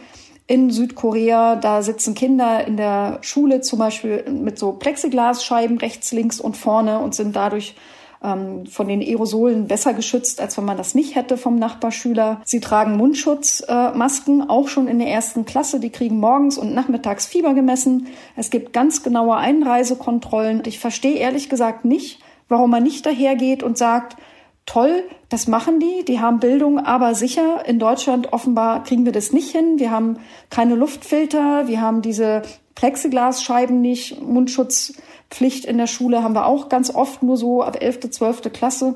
In 0.47 0.71
Südkorea, 0.71 1.57
da 1.57 1.81
sitzen 1.81 2.15
Kinder 2.15 2.65
in 2.65 2.77
der 2.77 3.17
Schule 3.19 3.59
zum 3.59 3.79
Beispiel 3.79 4.23
mit 4.31 4.57
so 4.57 4.71
Plexiglasscheiben 4.71 5.79
rechts, 5.79 6.13
links 6.13 6.39
und 6.39 6.55
vorne 6.55 6.99
und 6.99 7.13
sind 7.13 7.35
dadurch 7.35 7.75
ähm, 8.25 8.65
von 8.65 8.87
den 8.87 9.01
Aerosolen 9.01 9.67
besser 9.67 9.93
geschützt, 9.93 10.41
als 10.41 10.57
wenn 10.57 10.65
man 10.65 10.77
das 10.77 10.95
nicht 10.95 11.15
hätte 11.15 11.37
vom 11.37 11.55
Nachbarschüler. 11.55 12.41
Sie 12.43 12.59
tragen 12.59 12.97
Mundschutzmasken, 12.97 14.41
äh, 14.41 14.45
auch 14.47 14.67
schon 14.67 14.87
in 14.87 14.99
der 14.99 15.09
ersten 15.09 15.45
Klasse. 15.45 15.79
Die 15.79 15.91
kriegen 15.91 16.19
morgens 16.19 16.57
und 16.57 16.73
nachmittags 16.73 17.25
Fieber 17.25 17.53
gemessen. 17.53 18.07
Es 18.35 18.49
gibt 18.49 18.73
ganz 18.73 19.03
genaue 19.03 19.35
Einreisekontrollen. 19.35 20.63
Ich 20.65 20.79
verstehe 20.79 21.17
ehrlich 21.17 21.49
gesagt 21.49 21.85
nicht, 21.85 22.19
warum 22.49 22.71
man 22.71 22.83
nicht 22.83 23.05
dahergeht 23.05 23.63
und 23.63 23.77
sagt, 23.77 24.17
toll, 24.65 25.03
das 25.29 25.47
machen 25.47 25.79
die, 25.79 26.03
die 26.05 26.19
haben 26.19 26.39
Bildung, 26.39 26.79
aber 26.79 27.13
sicher, 27.15 27.63
in 27.67 27.79
Deutschland 27.79 28.33
offenbar 28.33 28.83
kriegen 28.83 29.05
wir 29.05 29.11
das 29.11 29.31
nicht 29.31 29.51
hin. 29.51 29.77
Wir 29.77 29.91
haben 29.91 30.17
keine 30.49 30.75
Luftfilter, 30.75 31.67
wir 31.67 31.81
haben 31.81 32.01
diese 32.01 32.41
Plexiglasscheiben 32.75 33.81
nicht, 33.81 34.21
Mundschutz 34.21 34.93
Pflicht 35.29 35.65
in 35.65 35.77
der 35.77 35.87
Schule 35.87 36.23
haben 36.23 36.35
wir 36.35 36.45
auch 36.45 36.69
ganz 36.69 36.93
oft 36.93 37.23
nur 37.23 37.37
so 37.37 37.63
ab 37.63 37.81
11., 37.81 38.11
12. 38.11 38.53
Klasse. 38.53 38.95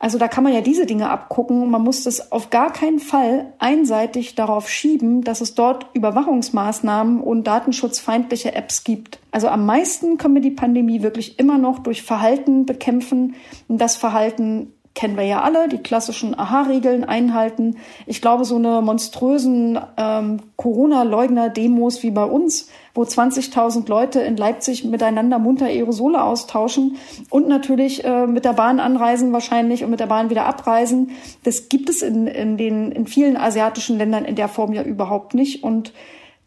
Also 0.00 0.16
da 0.16 0.28
kann 0.28 0.44
man 0.44 0.52
ja 0.52 0.60
diese 0.60 0.86
Dinge 0.86 1.10
abgucken. 1.10 1.70
Man 1.70 1.82
muss 1.82 2.04
das 2.04 2.30
auf 2.30 2.50
gar 2.50 2.72
keinen 2.72 3.00
Fall 3.00 3.52
einseitig 3.58 4.36
darauf 4.36 4.70
schieben, 4.70 5.22
dass 5.22 5.40
es 5.40 5.54
dort 5.54 5.86
Überwachungsmaßnahmen 5.92 7.20
und 7.20 7.44
datenschutzfeindliche 7.48 8.54
Apps 8.54 8.84
gibt. 8.84 9.18
Also 9.32 9.48
am 9.48 9.66
meisten 9.66 10.16
können 10.16 10.34
wir 10.34 10.42
die 10.42 10.52
Pandemie 10.52 11.02
wirklich 11.02 11.40
immer 11.40 11.58
noch 11.58 11.80
durch 11.80 12.02
Verhalten 12.02 12.64
bekämpfen. 12.64 13.34
Und 13.66 13.80
das 13.80 13.96
Verhalten 13.96 14.72
kennen 14.98 15.16
wir 15.16 15.22
ja 15.22 15.42
alle, 15.42 15.68
die 15.68 15.78
klassischen 15.78 16.36
Aha-Regeln 16.36 17.04
einhalten. 17.04 17.76
Ich 18.04 18.20
glaube, 18.20 18.44
so 18.44 18.56
eine 18.56 18.82
monströsen 18.82 19.78
ähm, 19.96 20.40
Corona-Leugner-Demos 20.56 22.02
wie 22.02 22.10
bei 22.10 22.24
uns, 22.24 22.68
wo 22.94 23.02
20.000 23.02 23.88
Leute 23.88 24.18
in 24.18 24.36
Leipzig 24.36 24.82
miteinander 24.82 25.38
munter 25.38 25.66
Aerosole 25.66 26.20
austauschen 26.20 26.96
und 27.30 27.46
natürlich 27.46 28.02
äh, 28.02 28.26
mit 28.26 28.44
der 28.44 28.54
Bahn 28.54 28.80
anreisen 28.80 29.32
wahrscheinlich 29.32 29.84
und 29.84 29.90
mit 29.90 30.00
der 30.00 30.08
Bahn 30.08 30.30
wieder 30.30 30.46
abreisen, 30.46 31.12
das 31.44 31.68
gibt 31.68 31.88
es 31.90 32.02
in, 32.02 32.26
in, 32.26 32.56
den, 32.56 32.90
in 32.90 33.06
vielen 33.06 33.36
asiatischen 33.36 33.98
Ländern 33.98 34.24
in 34.24 34.34
der 34.34 34.48
Form 34.48 34.72
ja 34.72 34.82
überhaupt 34.82 35.32
nicht. 35.32 35.62
Und 35.62 35.92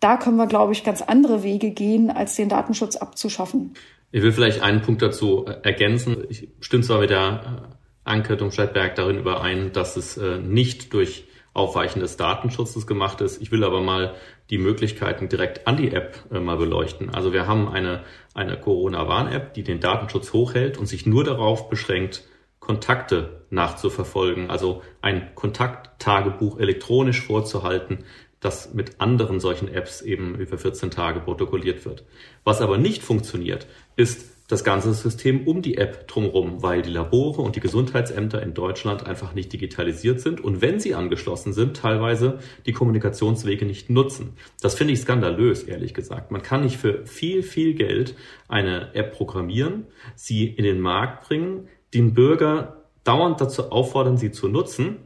da 0.02 0.18
können 0.18 0.36
wir, 0.36 0.48
glaube 0.48 0.74
ich, 0.74 0.84
ganz 0.84 1.02
andere 1.02 1.44
Wege 1.44 1.72
gehen, 1.72 2.10
als 2.10 2.36
den 2.36 2.50
Datenschutz 2.50 2.98
abzuschaffen. 2.98 3.76
Ich 4.12 4.22
will 4.22 4.34
vielleicht 4.34 4.62
einen 4.62 4.82
Punkt 4.82 5.02
dazu 5.02 5.46
äh, 5.46 5.56
ergänzen. 5.64 6.26
Ich 6.28 6.50
stimme 6.60 6.84
zwar 6.84 7.00
mit 7.00 7.12
der 7.12 7.64
äh, 7.72 7.81
Anke 8.04 8.38
Domscheit-Berg 8.38 8.96
darin 8.96 9.20
überein, 9.20 9.72
dass 9.74 9.98
es 9.98 10.18
äh, 10.18 10.38
nicht 10.38 10.94
durch 10.94 11.26
Aufweichen 11.54 12.00
des 12.00 12.18
Datenschutzes 12.18 12.88
gemacht 12.88 13.22
ist. 13.22 13.42
Ich 13.42 13.52
will 13.52 13.64
aber 13.64 13.82
mal 13.82 14.16
die 14.50 14.58
Möglichkeiten 14.58 15.28
direkt 15.28 15.68
an 15.68 15.78
die 15.78 15.92
App 15.92 16.26
äh, 16.32 16.40
mal 16.40 16.58
beleuchten. 16.58 17.10
Also 17.10 17.34
wir 17.34 17.46
haben 17.46 17.68
eine, 17.68 18.04
eine 18.34 18.58
Corona-Warn-App, 18.58 19.54
die 19.54 19.64
den 19.64 19.80
Datenschutz 19.80 20.34
hochhält 20.34 20.78
und 20.78 20.86
sich 20.86 21.06
nur 21.06 21.24
darauf 21.24 21.70
beschränkt, 21.70 22.24
Kontakte 22.60 23.44
nachzuverfolgen, 23.50 24.50
also 24.50 24.84
ein 25.02 25.34
Kontakttagebuch 25.36 26.60
elektronisch 26.60 27.22
vorzuhalten, 27.22 28.06
das 28.40 28.74
mit 28.74 29.02
anderen 29.02 29.40
solchen 29.40 29.68
Apps 29.68 30.02
eben 30.02 30.36
über 30.36 30.58
14 30.58 30.92
Tage 30.92 31.20
protokolliert 31.20 31.86
wird. 31.86 32.06
Was 32.44 32.62
aber 32.62 32.78
nicht 32.78 33.04
funktioniert, 33.04 33.68
ist 33.96 34.41
das 34.52 34.64
ganze 34.64 34.94
System 34.94 35.48
um 35.48 35.62
die 35.62 35.78
App 35.78 36.08
drumherum, 36.08 36.62
weil 36.62 36.82
die 36.82 36.90
Labore 36.90 37.42
und 37.42 37.56
die 37.56 37.60
Gesundheitsämter 37.62 38.42
in 38.42 38.54
Deutschland 38.54 39.06
einfach 39.06 39.34
nicht 39.34 39.54
digitalisiert 39.54 40.20
sind 40.20 40.42
und 40.42 40.62
wenn 40.62 40.80
sie 40.80 40.94
angeschlossen 40.94 41.54
sind, 41.54 41.78
teilweise 41.78 42.40
die 42.66 42.74
Kommunikationswege 42.74 43.66
nicht 43.66 43.90
nutzen. 43.90 44.34
Das 44.62 44.76
finde 44.76 44.94
ich 44.94 45.00
skandalös, 45.00 45.64
ehrlich 45.64 45.94
gesagt. 45.94 46.32
Man 46.32 46.42
kann 46.42 46.64
nicht 46.64 46.78
für 46.78 47.06
viel, 47.06 47.44
viel 47.44 47.74
Geld 47.76 48.16
eine 48.48 48.94
App 48.94 49.14
programmieren, 49.14 49.88
sie 50.16 50.48
in 50.48 50.64
den 50.64 50.82
Markt 50.82 51.28
bringen, 51.28 51.70
den 51.94 52.14
Bürger 52.14 52.84
dauernd 53.04 53.40
dazu 53.40 53.72
auffordern, 53.72 54.18
sie 54.18 54.32
zu 54.32 54.50
nutzen 54.50 54.98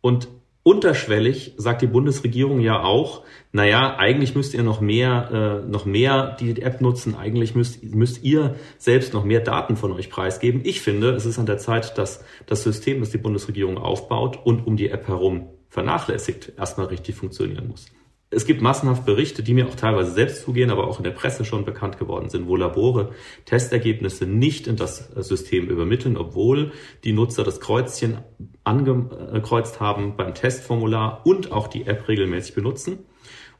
und 0.00 0.28
unterschwellig 0.68 1.54
sagt 1.56 1.80
die 1.80 1.86
Bundesregierung 1.86 2.60
ja 2.60 2.82
auch, 2.82 3.22
naja, 3.52 3.96
eigentlich 3.96 4.34
müsst 4.34 4.52
ihr 4.52 4.62
noch 4.62 4.82
mehr, 4.82 5.62
äh, 5.64 5.66
noch 5.66 5.86
mehr 5.86 6.36
die 6.38 6.60
App 6.60 6.82
nutzen, 6.82 7.14
eigentlich 7.16 7.54
müsst, 7.54 7.82
müsst 7.82 8.22
ihr 8.22 8.56
selbst 8.76 9.14
noch 9.14 9.24
mehr 9.24 9.40
Daten 9.40 9.76
von 9.76 9.92
euch 9.92 10.10
preisgeben. 10.10 10.60
Ich 10.64 10.82
finde, 10.82 11.12
es 11.12 11.24
ist 11.24 11.38
an 11.38 11.46
der 11.46 11.56
Zeit, 11.56 11.96
dass 11.96 12.22
das 12.44 12.64
System, 12.64 13.00
das 13.00 13.08
die 13.08 13.16
Bundesregierung 13.16 13.78
aufbaut 13.78 14.40
und 14.44 14.66
um 14.66 14.76
die 14.76 14.90
App 14.90 15.08
herum 15.08 15.48
vernachlässigt, 15.70 16.52
erstmal 16.58 16.88
richtig 16.88 17.14
funktionieren 17.14 17.68
muss. 17.68 17.86
Es 18.30 18.44
gibt 18.44 18.60
massenhaft 18.60 19.06
Berichte, 19.06 19.42
die 19.42 19.54
mir 19.54 19.68
auch 19.68 19.74
teilweise 19.74 20.12
selbst 20.12 20.42
zugehen, 20.42 20.70
aber 20.70 20.86
auch 20.86 20.98
in 20.98 21.04
der 21.04 21.12
Presse 21.12 21.46
schon 21.46 21.64
bekannt 21.64 21.98
geworden 21.98 22.28
sind, 22.28 22.46
wo 22.46 22.56
Labore 22.56 23.12
Testergebnisse 23.46 24.26
nicht 24.26 24.66
in 24.66 24.76
das 24.76 25.08
System 25.16 25.68
übermitteln, 25.68 26.18
obwohl 26.18 26.72
die 27.04 27.12
Nutzer 27.12 27.42
das 27.42 27.58
Kreuzchen 27.58 28.18
angekreuzt 28.64 29.80
haben 29.80 30.16
beim 30.16 30.34
Testformular 30.34 31.22
und 31.24 31.52
auch 31.52 31.68
die 31.68 31.86
App 31.86 32.06
regelmäßig 32.06 32.54
benutzen. 32.54 32.98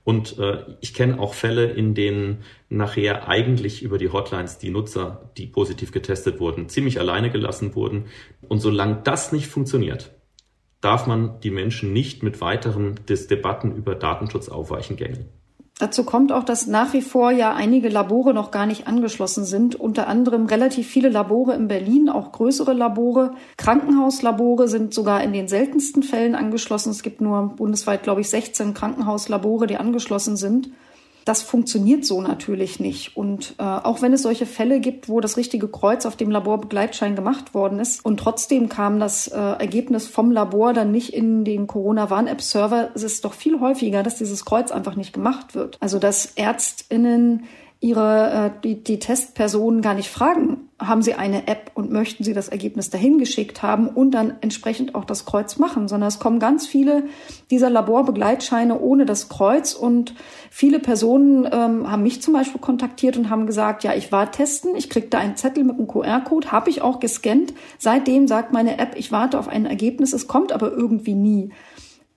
Und 0.05 0.39
äh, 0.39 0.65
ich 0.81 0.95
kenne 0.95 1.19
auch 1.19 1.35
Fälle, 1.35 1.67
in 1.71 1.95
denen 1.95 2.43
nachher 2.69 3.29
eigentlich 3.29 3.83
über 3.83 3.99
die 3.99 4.11
Hotlines 4.11 4.59
die 4.59 4.71
Nutzer, 4.71 5.31
die 5.37 5.47
positiv 5.47 5.93
getestet 5.93 6.41
wurden, 6.41 6.69
ziemlich 6.69 6.99
alleine 6.99 7.31
gelassen 7.31 7.75
wurden. 7.75 8.07
Und 8.41 8.61
solange 8.61 9.01
das 9.05 9.33
nicht 9.33 9.49
funktioniert, 9.49 10.18
darf 10.81 11.07
man 11.07 11.41
die 11.41 11.51
Menschen 11.51 11.93
nicht 11.93 12.23
mit 12.23 12.41
weiteren 12.41 12.95
Debatten 13.09 13.75
über 13.75 13.95
Datenschutz 13.95 14.49
aufweichen 14.49 14.97
gängeln. 14.97 15.27
Dazu 15.79 16.03
kommt 16.03 16.33
auch, 16.33 16.43
dass 16.43 16.67
nach 16.67 16.93
wie 16.93 17.03
vor 17.03 17.31
ja 17.31 17.55
einige 17.55 17.89
Labore 17.89 18.35
noch 18.35 18.51
gar 18.51 18.67
nicht 18.67 18.89
angeschlossen 18.89 19.45
sind. 19.45 19.77
Unter 19.77 20.09
anderem 20.09 20.47
relativ 20.47 20.89
viele 20.89 21.09
Labore 21.09 21.55
in 21.55 21.69
Berlin, 21.69 22.09
auch 22.09 22.33
größere 22.33 22.73
Labore. 22.73 23.35
Krankenhauslabore 23.57 24.67
sind 24.67 24.93
sogar 24.93 25.23
in 25.23 25.33
den 25.33 25.47
seltensten 25.47 26.03
Fällen 26.03 26.35
angeschlossen. 26.35 26.91
Es 26.91 27.05
gibt 27.05 27.21
nur 27.21 27.55
bundesweit, 27.57 28.03
glaube 28.03 28.23
ich, 28.23 28.29
16 28.29 28.75
Krankenhauslabore, 28.75 29.69
die 29.69 29.77
angeschlossen 29.77 30.37
sind. 30.37 30.71
Das 31.29 31.43
funktioniert 31.43 32.07
so 32.07 32.23
natürlich 32.23 32.81
nicht. 32.81 33.15
Und 33.15 33.55
äh, 33.59 33.63
auch 33.63 34.01
wenn 34.01 34.15
es 34.15 34.23
solche 34.23 34.47
Fälle 34.47 34.81
gibt, 34.81 35.11
wo 35.11 35.21
das 35.21 35.37
richtige 35.37 35.69
Kreuz 35.69 36.07
auf 36.07 36.17
dem 36.17 36.31
Laborbegleitschein 36.31 37.17
gemacht 37.17 37.53
worden 37.53 37.81
ist 37.81 38.03
und 38.03 38.19
trotzdem 38.19 38.71
kam 38.71 38.99
das 38.99 39.29
äh, 39.29 39.39
Ergebnis 39.39 40.09
vom 40.09 40.31
Labor 40.31 40.73
dann 40.73 40.91
nicht 40.91 41.13
in 41.13 41.45
den 41.45 41.67
Corona-Warn-App-Server, 41.67 42.93
ist 42.95 43.03
es 43.03 43.21
doch 43.21 43.35
viel 43.35 43.61
häufiger, 43.61 44.03
dass 44.03 44.17
dieses 44.17 44.47
Kreuz 44.47 44.71
einfach 44.71 44.97
nicht 44.97 45.13
gemacht 45.13 45.55
wird. 45.55 45.77
Also 45.81 45.99
dass 45.99 46.33
ÄrztInnen 46.37 47.45
ihre 47.81 48.53
äh, 48.57 48.61
die, 48.65 48.83
die 48.83 48.99
Testpersonen 48.99 49.83
gar 49.83 49.95
nicht 49.95 50.11
fragen, 50.11 50.69
haben 50.81 51.03
sie 51.03 51.15
eine 51.15 51.47
App 51.47 51.71
und 51.75 51.93
möchten 51.93 52.25
sie 52.25 52.33
das 52.33 52.49
Ergebnis 52.49 52.91
dahin 52.91 53.19
geschickt 53.19 53.63
haben 53.63 53.89
und 53.89 54.13
dann 54.13 54.35
entsprechend 54.41 54.97
auch 54.97 55.05
das 55.05 55.25
Kreuz 55.25 55.59
machen, 55.59 55.87
sondern 55.87 56.09
es 56.09 56.19
kommen 56.19 56.41
ganz 56.41 56.67
viele 56.67 57.05
dieser 57.51 57.71
Laborbegleitscheine 57.71 58.81
ohne 58.81 59.07
das 59.07 59.29
Kreuz 59.29 59.75
und 59.75 60.15
viele 60.51 60.81
Personen 60.81 61.49
ähm, 61.51 61.91
haben 61.91 62.03
mich 62.03 62.21
zum 62.21 62.35
Beispiel 62.35 62.61
kontaktiert 62.61 63.17
und 63.17 63.31
haben 63.31 63.47
gesagt, 63.47 63.85
ja, 63.85 63.95
ich 63.95 64.11
war 64.11 64.33
testen, 64.33 64.75
ich 64.75 64.91
kriegte 64.91 65.19
einen 65.19 65.37
Zettel 65.37 65.63
mit 65.63 65.77
einem 65.77 65.87
QR-Code, 65.87 66.51
habe 66.51 66.71
ich 66.71 66.83
auch 66.83 66.99
gescannt. 66.99 67.55
Seitdem 67.79 68.27
sagt 68.27 68.53
meine 68.53 68.79
App, 68.79 68.95
ich 68.97 69.13
warte 69.13 69.39
auf 69.39 69.47
ein 69.47 69.67
Ergebnis, 69.67 70.13
es 70.13 70.27
kommt 70.27 70.51
aber 70.51 70.73
irgendwie 70.73 71.15
nie. 71.15 71.51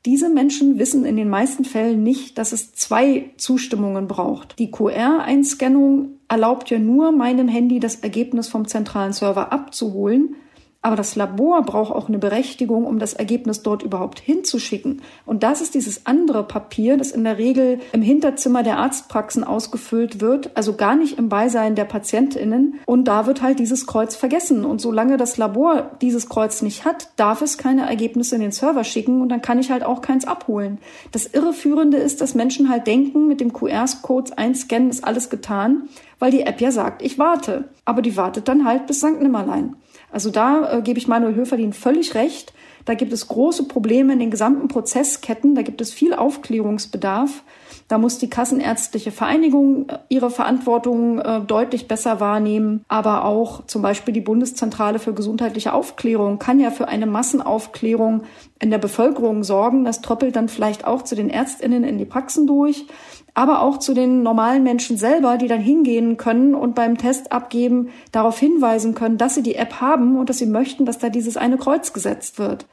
Diese 0.05 0.29
Menschen 0.29 0.79
wissen 0.79 1.05
in 1.05 1.15
den 1.15 1.29
meisten 1.29 1.63
Fällen 1.63 2.01
nicht, 2.01 2.37
dass 2.39 2.53
es 2.53 2.73
zwei 2.73 3.31
Zustimmungen 3.37 4.07
braucht. 4.07 4.57
Die 4.57 4.71
QR-Einscannung 4.71 6.17
erlaubt 6.27 6.71
ja 6.71 6.79
nur 6.79 7.11
meinem 7.11 7.47
Handy 7.47 7.79
das 7.79 7.97
Ergebnis 7.97 8.47
vom 8.47 8.67
zentralen 8.67 9.13
Server 9.13 9.51
abzuholen 9.51 10.35
aber 10.83 10.95
das 10.95 11.15
Labor 11.15 11.61
braucht 11.61 11.93
auch 11.93 12.07
eine 12.07 12.17
Berechtigung, 12.17 12.85
um 12.85 12.97
das 12.97 13.13
Ergebnis 13.13 13.61
dort 13.61 13.83
überhaupt 13.83 14.19
hinzuschicken. 14.19 15.03
Und 15.27 15.43
das 15.43 15.61
ist 15.61 15.75
dieses 15.75 16.07
andere 16.07 16.43
Papier, 16.43 16.97
das 16.97 17.11
in 17.11 17.23
der 17.23 17.37
Regel 17.37 17.79
im 17.91 18.01
Hinterzimmer 18.01 18.63
der 18.63 18.77
Arztpraxen 18.77 19.43
ausgefüllt 19.43 20.21
wird, 20.21 20.49
also 20.55 20.73
gar 20.73 20.95
nicht 20.95 21.19
im 21.19 21.29
Beisein 21.29 21.75
der 21.75 21.85
Patientinnen. 21.85 22.79
Und 22.87 23.05
da 23.05 23.27
wird 23.27 23.43
halt 23.43 23.59
dieses 23.59 23.85
Kreuz 23.85 24.15
vergessen. 24.15 24.65
Und 24.65 24.81
solange 24.81 25.17
das 25.17 25.37
Labor 25.37 25.91
dieses 26.01 26.29
Kreuz 26.29 26.63
nicht 26.63 26.83
hat, 26.83 27.09
darf 27.15 27.43
es 27.43 27.59
keine 27.59 27.87
Ergebnisse 27.87 28.33
in 28.33 28.41
den 28.41 28.51
Server 28.51 28.83
schicken 28.83 29.21
und 29.21 29.29
dann 29.29 29.43
kann 29.43 29.59
ich 29.59 29.69
halt 29.69 29.83
auch 29.83 30.01
keins 30.01 30.25
abholen. 30.25 30.79
Das 31.11 31.27
Irreführende 31.27 31.97
ist, 31.97 32.21
dass 32.21 32.33
Menschen 32.33 32.69
halt 32.69 32.87
denken, 32.87 33.27
mit 33.27 33.39
dem 33.39 33.53
QR-Code 33.53 34.35
einscannen 34.37 34.89
ist 34.89 35.03
alles 35.03 35.29
getan, 35.29 35.89
weil 36.17 36.31
die 36.31 36.41
App 36.41 36.59
ja 36.59 36.71
sagt, 36.71 37.03
ich 37.03 37.19
warte. 37.19 37.65
Aber 37.85 38.01
die 38.01 38.17
wartet 38.17 38.47
dann 38.47 38.65
halt 38.65 38.87
bis 38.87 38.99
St. 38.99 39.21
Nimmerlein. 39.21 39.75
Also 40.11 40.29
da 40.29 40.77
äh, 40.77 40.81
gebe 40.81 40.99
ich 40.99 41.07
Manuel 41.07 41.35
Höferlin 41.35 41.73
völlig 41.73 42.15
recht. 42.15 42.53
Da 42.85 42.93
gibt 42.93 43.13
es 43.13 43.27
große 43.27 43.67
Probleme 43.67 44.13
in 44.13 44.19
den 44.19 44.31
gesamten 44.31 44.67
Prozessketten. 44.67 45.55
Da 45.55 45.61
gibt 45.61 45.81
es 45.81 45.93
viel 45.93 46.13
Aufklärungsbedarf. 46.13 47.43
Da 47.91 47.97
muss 47.97 48.17
die 48.17 48.29
Kassenärztliche 48.29 49.11
Vereinigung 49.11 49.89
äh, 49.89 49.97
ihre 50.07 50.29
Verantwortung 50.29 51.19
äh, 51.19 51.41
deutlich 51.41 51.89
besser 51.89 52.21
wahrnehmen. 52.21 52.85
Aber 52.87 53.25
auch 53.25 53.65
zum 53.65 53.81
Beispiel 53.81 54.13
die 54.13 54.21
Bundeszentrale 54.21 54.97
für 54.97 55.13
gesundheitliche 55.13 55.73
Aufklärung 55.73 56.39
kann 56.39 56.61
ja 56.61 56.71
für 56.71 56.87
eine 56.87 57.05
Massenaufklärung 57.05 58.23
in 58.59 58.71
der 58.71 58.77
Bevölkerung 58.77 59.43
sorgen. 59.43 59.83
Das 59.83 60.01
tröppelt 60.01 60.37
dann 60.37 60.47
vielleicht 60.47 60.87
auch 60.87 61.01
zu 61.01 61.15
den 61.15 61.29
Ärztinnen 61.29 61.83
in 61.83 61.97
die 61.97 62.05
Praxen 62.05 62.47
durch 62.47 62.85
aber 63.33 63.61
auch 63.61 63.77
zu 63.77 63.93
den 63.93 64.23
normalen 64.23 64.63
Menschen 64.63 64.97
selber, 64.97 65.37
die 65.37 65.47
dann 65.47 65.61
hingehen 65.61 66.17
können 66.17 66.53
und 66.53 66.75
beim 66.75 66.97
Test 66.97 67.31
abgeben 67.31 67.89
darauf 68.11 68.37
hinweisen 68.37 68.93
können, 68.93 69.17
dass 69.17 69.35
sie 69.35 69.43
die 69.43 69.55
App 69.55 69.79
haben 69.79 70.17
und 70.17 70.29
dass 70.29 70.37
sie 70.37 70.45
möchten, 70.45 70.85
dass 70.85 70.99
da 70.99 71.09
dieses 71.09 71.37
eine 71.37 71.57
Kreuz 71.57 71.93
gesetzt 71.93 72.39
wird. 72.39 72.65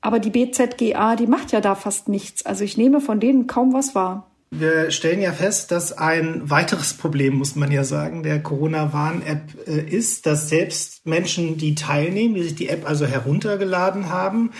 Aber 0.00 0.18
die 0.18 0.30
BZGA, 0.30 1.14
die 1.14 1.26
macht 1.26 1.52
ja 1.52 1.60
da 1.60 1.74
fast 1.74 2.08
nichts. 2.08 2.44
Also 2.44 2.64
ich 2.64 2.76
nehme 2.76 3.00
von 3.00 3.20
denen 3.20 3.46
kaum 3.46 3.72
was 3.72 3.94
wahr. 3.94 4.29
Wir 4.52 4.90
stellen 4.90 5.22
ja 5.22 5.32
fest, 5.32 5.70
dass 5.70 5.96
ein 5.96 6.50
weiteres 6.50 6.94
Problem, 6.94 7.36
muss 7.36 7.54
man 7.54 7.70
ja 7.70 7.84
sagen, 7.84 8.24
der 8.24 8.42
Corona-Warn-App 8.42 9.68
äh, 9.68 9.80
ist, 9.80 10.26
dass 10.26 10.48
selbst 10.48 11.06
Menschen, 11.06 11.56
die 11.56 11.76
teilnehmen, 11.76 12.34
die 12.34 12.42
sich 12.42 12.56
die 12.56 12.68
App 12.68 12.88
also 12.88 13.06
heruntergeladen 13.06 14.08
haben 14.08 14.50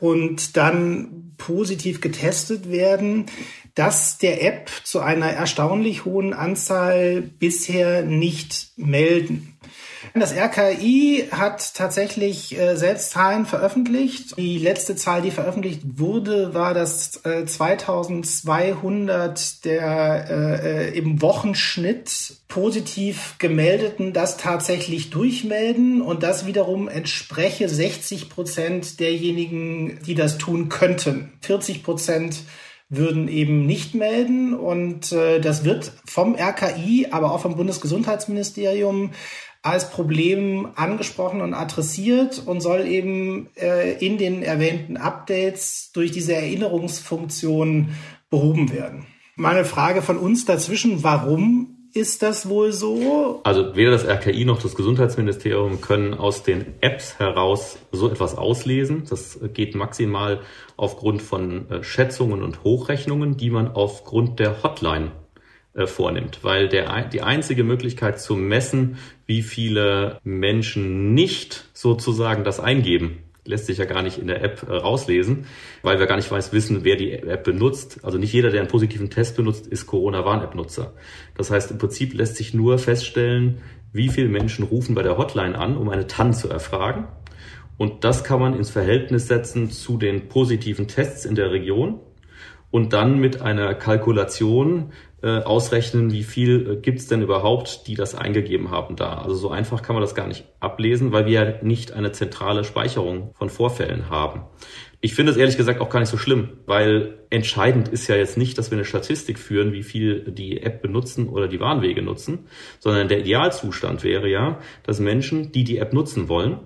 und 0.00 0.56
dann 0.56 1.34
positiv 1.36 2.00
getestet 2.00 2.70
werden, 2.70 3.26
dass 3.74 4.16
der 4.16 4.42
App 4.42 4.70
zu 4.84 5.00
einer 5.00 5.26
erstaunlich 5.26 6.06
hohen 6.06 6.32
Anzahl 6.32 7.20
bisher 7.20 8.02
nicht 8.02 8.72
melden. 8.76 9.53
Das 10.12 10.32
RKI 10.32 11.28
hat 11.30 11.74
tatsächlich 11.74 12.58
äh, 12.58 12.76
selbst 12.76 13.10
Zahlen 13.10 13.46
veröffentlicht. 13.46 14.36
Die 14.36 14.58
letzte 14.58 14.96
Zahl, 14.96 15.22
die 15.22 15.30
veröffentlicht 15.30 15.82
wurde, 15.96 16.54
war, 16.54 16.74
dass 16.74 17.24
äh, 17.24 17.46
2200 17.46 19.64
der 19.64 20.26
äh, 20.28 20.88
äh, 20.88 20.98
im 20.98 21.22
Wochenschnitt 21.22 22.36
positiv 22.48 23.36
gemeldeten 23.38 24.12
das 24.12 24.36
tatsächlich 24.36 25.10
durchmelden 25.10 26.02
und 26.02 26.22
das 26.22 26.46
wiederum 26.46 26.88
entspreche 26.88 27.68
60 27.68 28.28
Prozent 28.28 29.00
derjenigen, 29.00 29.98
die 30.06 30.14
das 30.14 30.38
tun 30.38 30.68
könnten. 30.68 31.32
40 31.40 31.82
Prozent 31.82 32.36
würden 32.88 33.28
eben 33.28 33.66
nicht 33.66 33.94
melden 33.94 34.54
und 34.54 35.12
äh, 35.12 35.40
das 35.40 35.64
wird 35.64 35.92
vom 36.04 36.34
RKI, 36.34 37.08
aber 37.10 37.32
auch 37.32 37.40
vom 37.40 37.56
Bundesgesundheitsministerium 37.56 39.10
als 39.62 39.90
Problem 39.90 40.68
angesprochen 40.76 41.40
und 41.40 41.54
adressiert 41.54 42.42
und 42.44 42.60
soll 42.60 42.86
eben 42.86 43.48
äh, 43.56 43.92
in 44.04 44.18
den 44.18 44.42
erwähnten 44.42 44.98
Updates 44.98 45.90
durch 45.94 46.12
diese 46.12 46.34
Erinnerungsfunktion 46.34 47.94
behoben 48.28 48.70
werden. 48.70 49.06
Meine 49.36 49.64
Frage 49.64 50.02
von 50.02 50.18
uns 50.18 50.44
dazwischen, 50.44 51.02
warum 51.02 51.73
ist 51.94 52.22
das 52.22 52.48
wohl 52.48 52.72
so? 52.72 53.40
Also 53.44 53.76
weder 53.76 53.92
das 53.92 54.04
RKI 54.04 54.44
noch 54.44 54.60
das 54.60 54.74
Gesundheitsministerium 54.74 55.80
können 55.80 56.12
aus 56.12 56.42
den 56.42 56.74
Apps 56.80 57.18
heraus 57.20 57.78
so 57.92 58.10
etwas 58.10 58.36
auslesen. 58.36 59.04
Das 59.08 59.38
geht 59.54 59.76
maximal 59.76 60.40
aufgrund 60.76 61.22
von 61.22 61.70
äh, 61.70 61.84
Schätzungen 61.84 62.42
und 62.42 62.64
Hochrechnungen, 62.64 63.36
die 63.36 63.50
man 63.50 63.68
aufgrund 63.68 64.40
der 64.40 64.64
Hotline 64.64 65.12
äh, 65.74 65.86
vornimmt, 65.86 66.40
weil 66.42 66.68
der, 66.68 67.04
die 67.08 67.22
einzige 67.22 67.62
Möglichkeit 67.62 68.20
zu 68.20 68.34
messen, 68.34 68.98
wie 69.26 69.42
viele 69.42 70.18
Menschen 70.24 71.14
nicht 71.14 71.64
sozusagen 71.74 72.42
das 72.42 72.58
eingeben, 72.58 73.23
lässt 73.44 73.66
sich 73.66 73.78
ja 73.78 73.84
gar 73.84 74.02
nicht 74.02 74.18
in 74.18 74.26
der 74.26 74.42
App 74.42 74.66
äh, 74.68 74.72
rauslesen, 74.72 75.46
weil 75.82 75.98
wir 75.98 76.06
gar 76.06 76.16
nicht 76.16 76.30
weiß, 76.30 76.52
wissen, 76.52 76.84
wer 76.84 76.96
die 76.96 77.12
App 77.12 77.44
benutzt. 77.44 78.00
Also 78.02 78.18
nicht 78.18 78.32
jeder, 78.32 78.50
der 78.50 78.60
einen 78.60 78.70
positiven 78.70 79.10
Test 79.10 79.36
benutzt, 79.36 79.66
ist 79.66 79.86
Corona-Warn-App-Nutzer. 79.86 80.94
Das 81.36 81.50
heißt, 81.50 81.70
im 81.70 81.78
Prinzip 81.78 82.14
lässt 82.14 82.36
sich 82.36 82.54
nur 82.54 82.78
feststellen, 82.78 83.58
wie 83.92 84.08
viele 84.08 84.28
Menschen 84.28 84.64
rufen 84.64 84.94
bei 84.94 85.02
der 85.02 85.18
Hotline 85.18 85.58
an, 85.58 85.76
um 85.76 85.88
eine 85.88 86.06
TAN 86.06 86.32
zu 86.32 86.48
erfragen. 86.48 87.06
Und 87.76 88.04
das 88.04 88.24
kann 88.24 88.40
man 88.40 88.54
ins 88.54 88.70
Verhältnis 88.70 89.28
setzen 89.28 89.70
zu 89.70 89.98
den 89.98 90.28
positiven 90.28 90.88
Tests 90.88 91.24
in 91.24 91.34
der 91.34 91.50
Region 91.50 92.00
und 92.70 92.92
dann 92.92 93.18
mit 93.18 93.40
einer 93.40 93.74
Kalkulation 93.74 94.92
äh, 95.24 95.42
ausrechnen, 95.42 96.12
wie 96.12 96.22
viel 96.22 96.70
äh, 96.70 96.76
gibt's 96.76 97.06
denn 97.06 97.22
überhaupt, 97.22 97.86
die 97.86 97.94
das 97.94 98.14
eingegeben 98.14 98.70
haben 98.70 98.94
da. 98.94 99.14
Also 99.14 99.34
so 99.34 99.48
einfach 99.48 99.80
kann 99.80 99.94
man 99.94 100.02
das 100.02 100.14
gar 100.14 100.26
nicht 100.26 100.44
ablesen, 100.60 101.12
weil 101.12 101.24
wir 101.24 101.32
ja 101.32 101.54
nicht 101.62 101.92
eine 101.92 102.12
zentrale 102.12 102.62
Speicherung 102.62 103.32
von 103.34 103.48
Vorfällen 103.48 104.10
haben. 104.10 104.42
Ich 105.00 105.14
finde 105.14 105.32
es 105.32 105.38
ehrlich 105.38 105.56
gesagt 105.56 105.80
auch 105.80 105.88
gar 105.88 106.00
nicht 106.00 106.10
so 106.10 106.18
schlimm, 106.18 106.58
weil 106.66 107.20
entscheidend 107.30 107.88
ist 107.88 108.06
ja 108.06 108.16
jetzt 108.16 108.36
nicht, 108.36 108.58
dass 108.58 108.70
wir 108.70 108.76
eine 108.76 108.84
Statistik 108.84 109.38
führen, 109.38 109.72
wie 109.72 109.82
viel 109.82 110.30
die 110.30 110.62
App 110.62 110.82
benutzen 110.82 111.30
oder 111.30 111.48
die 111.48 111.60
Warnwege 111.60 112.02
nutzen, 112.02 112.46
sondern 112.78 113.08
der 113.08 113.20
Idealzustand 113.20 114.04
wäre 114.04 114.28
ja, 114.28 114.58
dass 114.82 115.00
Menschen, 115.00 115.52
die 115.52 115.64
die 115.64 115.78
App 115.78 115.94
nutzen 115.94 116.28
wollen, 116.28 116.60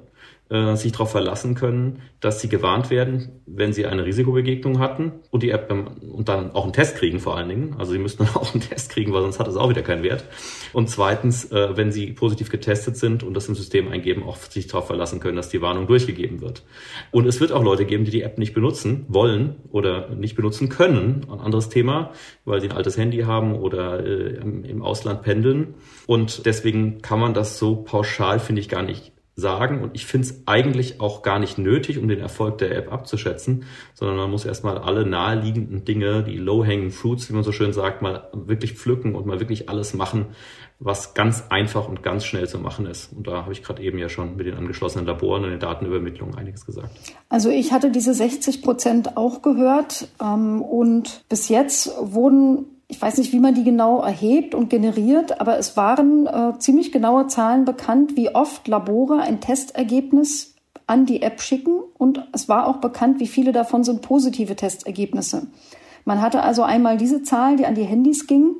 äh, 0.50 0.76
sich 0.76 0.92
darauf 0.92 1.10
verlassen 1.10 1.54
können, 1.54 2.00
dass 2.20 2.40
sie 2.40 2.48
gewarnt 2.48 2.90
werden, 2.90 3.42
wenn 3.46 3.72
sie 3.72 3.86
eine 3.86 4.04
Risikobegegnung 4.04 4.78
hatten 4.78 5.12
und 5.30 5.42
die 5.42 5.50
App 5.50 5.70
und 5.70 6.28
dann 6.28 6.52
auch 6.52 6.64
einen 6.64 6.72
Test 6.72 6.96
kriegen 6.96 7.20
vor 7.20 7.36
allen 7.36 7.48
Dingen. 7.48 7.76
Also 7.78 7.92
sie 7.92 7.98
müssten 7.98 8.24
dann 8.26 8.34
auch 8.34 8.54
einen 8.54 8.62
Test 8.62 8.90
kriegen, 8.90 9.12
weil 9.12 9.22
sonst 9.22 9.38
hat 9.38 9.46
es 9.48 9.56
auch 9.56 9.68
wieder 9.68 9.82
keinen 9.82 10.02
Wert. 10.02 10.24
Und 10.72 10.88
zweitens, 10.88 11.52
äh, 11.52 11.76
wenn 11.76 11.92
sie 11.92 12.12
positiv 12.12 12.50
getestet 12.50 12.96
sind 12.96 13.22
und 13.22 13.34
das 13.34 13.48
im 13.48 13.54
System 13.54 13.88
eingeben, 13.88 14.22
auch 14.22 14.36
sich 14.36 14.66
darauf 14.66 14.86
verlassen 14.86 15.20
können, 15.20 15.36
dass 15.36 15.50
die 15.50 15.60
Warnung 15.60 15.86
durchgegeben 15.86 16.40
wird. 16.40 16.62
Und 17.10 17.26
es 17.26 17.40
wird 17.40 17.52
auch 17.52 17.62
Leute 17.62 17.84
geben, 17.84 18.04
die 18.04 18.10
die 18.10 18.22
App 18.22 18.38
nicht 18.38 18.54
benutzen 18.54 19.04
wollen 19.08 19.56
oder 19.70 20.08
nicht 20.14 20.34
benutzen 20.34 20.68
können. 20.70 21.26
Ein 21.30 21.40
anderes 21.40 21.68
Thema, 21.68 22.12
weil 22.44 22.60
sie 22.60 22.70
ein 22.70 22.76
altes 22.76 22.96
Handy 22.96 23.18
haben 23.18 23.54
oder 23.54 24.04
äh, 24.04 24.36
im 24.36 24.82
Ausland 24.82 25.22
pendeln. 25.22 25.74
Und 26.06 26.46
deswegen 26.46 27.02
kann 27.02 27.20
man 27.20 27.34
das 27.34 27.58
so 27.58 27.76
pauschal, 27.76 28.40
finde 28.40 28.60
ich, 28.60 28.68
gar 28.68 28.82
nicht 28.82 29.12
sagen. 29.38 29.82
Und 29.82 29.94
ich 29.94 30.04
finde 30.04 30.26
es 30.26 30.42
eigentlich 30.46 31.00
auch 31.00 31.22
gar 31.22 31.38
nicht 31.38 31.58
nötig, 31.58 31.98
um 31.98 32.08
den 32.08 32.18
Erfolg 32.18 32.58
der 32.58 32.76
App 32.76 32.92
abzuschätzen, 32.92 33.64
sondern 33.94 34.16
man 34.16 34.30
muss 34.30 34.44
erstmal 34.44 34.78
alle 34.78 35.06
naheliegenden 35.06 35.84
Dinge, 35.84 36.24
die 36.24 36.36
low-hanging 36.36 36.90
fruits, 36.90 37.30
wie 37.30 37.34
man 37.34 37.44
so 37.44 37.52
schön 37.52 37.72
sagt, 37.72 38.02
mal 38.02 38.28
wirklich 38.32 38.72
pflücken 38.72 39.14
und 39.14 39.26
mal 39.26 39.38
wirklich 39.38 39.68
alles 39.68 39.94
machen, 39.94 40.26
was 40.80 41.14
ganz 41.14 41.44
einfach 41.50 41.88
und 41.88 42.02
ganz 42.02 42.24
schnell 42.24 42.48
zu 42.48 42.58
machen 42.58 42.86
ist. 42.86 43.12
Und 43.12 43.28
da 43.28 43.42
habe 43.42 43.52
ich 43.52 43.62
gerade 43.62 43.80
eben 43.82 43.98
ja 43.98 44.08
schon 44.08 44.36
mit 44.36 44.46
den 44.46 44.54
angeschlossenen 44.54 45.06
Laboren 45.06 45.44
und 45.44 45.50
den 45.50 45.60
Datenübermittlungen 45.60 46.36
einiges 46.36 46.66
gesagt. 46.66 46.90
Also 47.28 47.48
ich 47.48 47.72
hatte 47.72 47.92
diese 47.92 48.14
60 48.14 48.62
Prozent 48.62 49.16
auch 49.16 49.42
gehört 49.42 50.08
ähm, 50.20 50.62
und 50.62 51.24
bis 51.28 51.48
jetzt 51.48 51.92
wurden 52.00 52.66
ich 52.88 53.00
weiß 53.00 53.18
nicht, 53.18 53.32
wie 53.32 53.40
man 53.40 53.54
die 53.54 53.64
genau 53.64 54.00
erhebt 54.00 54.54
und 54.54 54.70
generiert, 54.70 55.40
aber 55.40 55.58
es 55.58 55.76
waren 55.76 56.26
äh, 56.26 56.58
ziemlich 56.58 56.90
genaue 56.90 57.26
Zahlen 57.26 57.66
bekannt, 57.66 58.16
wie 58.16 58.34
oft 58.34 58.66
Labore 58.66 59.20
ein 59.20 59.40
Testergebnis 59.40 60.54
an 60.86 61.04
die 61.04 61.20
App 61.20 61.42
schicken 61.42 61.80
und 61.98 62.26
es 62.32 62.48
war 62.48 62.66
auch 62.66 62.78
bekannt, 62.78 63.20
wie 63.20 63.26
viele 63.26 63.52
davon 63.52 63.84
sind 63.84 64.00
positive 64.00 64.56
Testergebnisse. 64.56 65.48
Man 66.06 66.22
hatte 66.22 66.42
also 66.42 66.62
einmal 66.62 66.96
diese 66.96 67.22
Zahl, 67.22 67.56
die 67.56 67.66
an 67.66 67.74
die 67.74 67.84
Handys 67.84 68.26
ging 68.26 68.56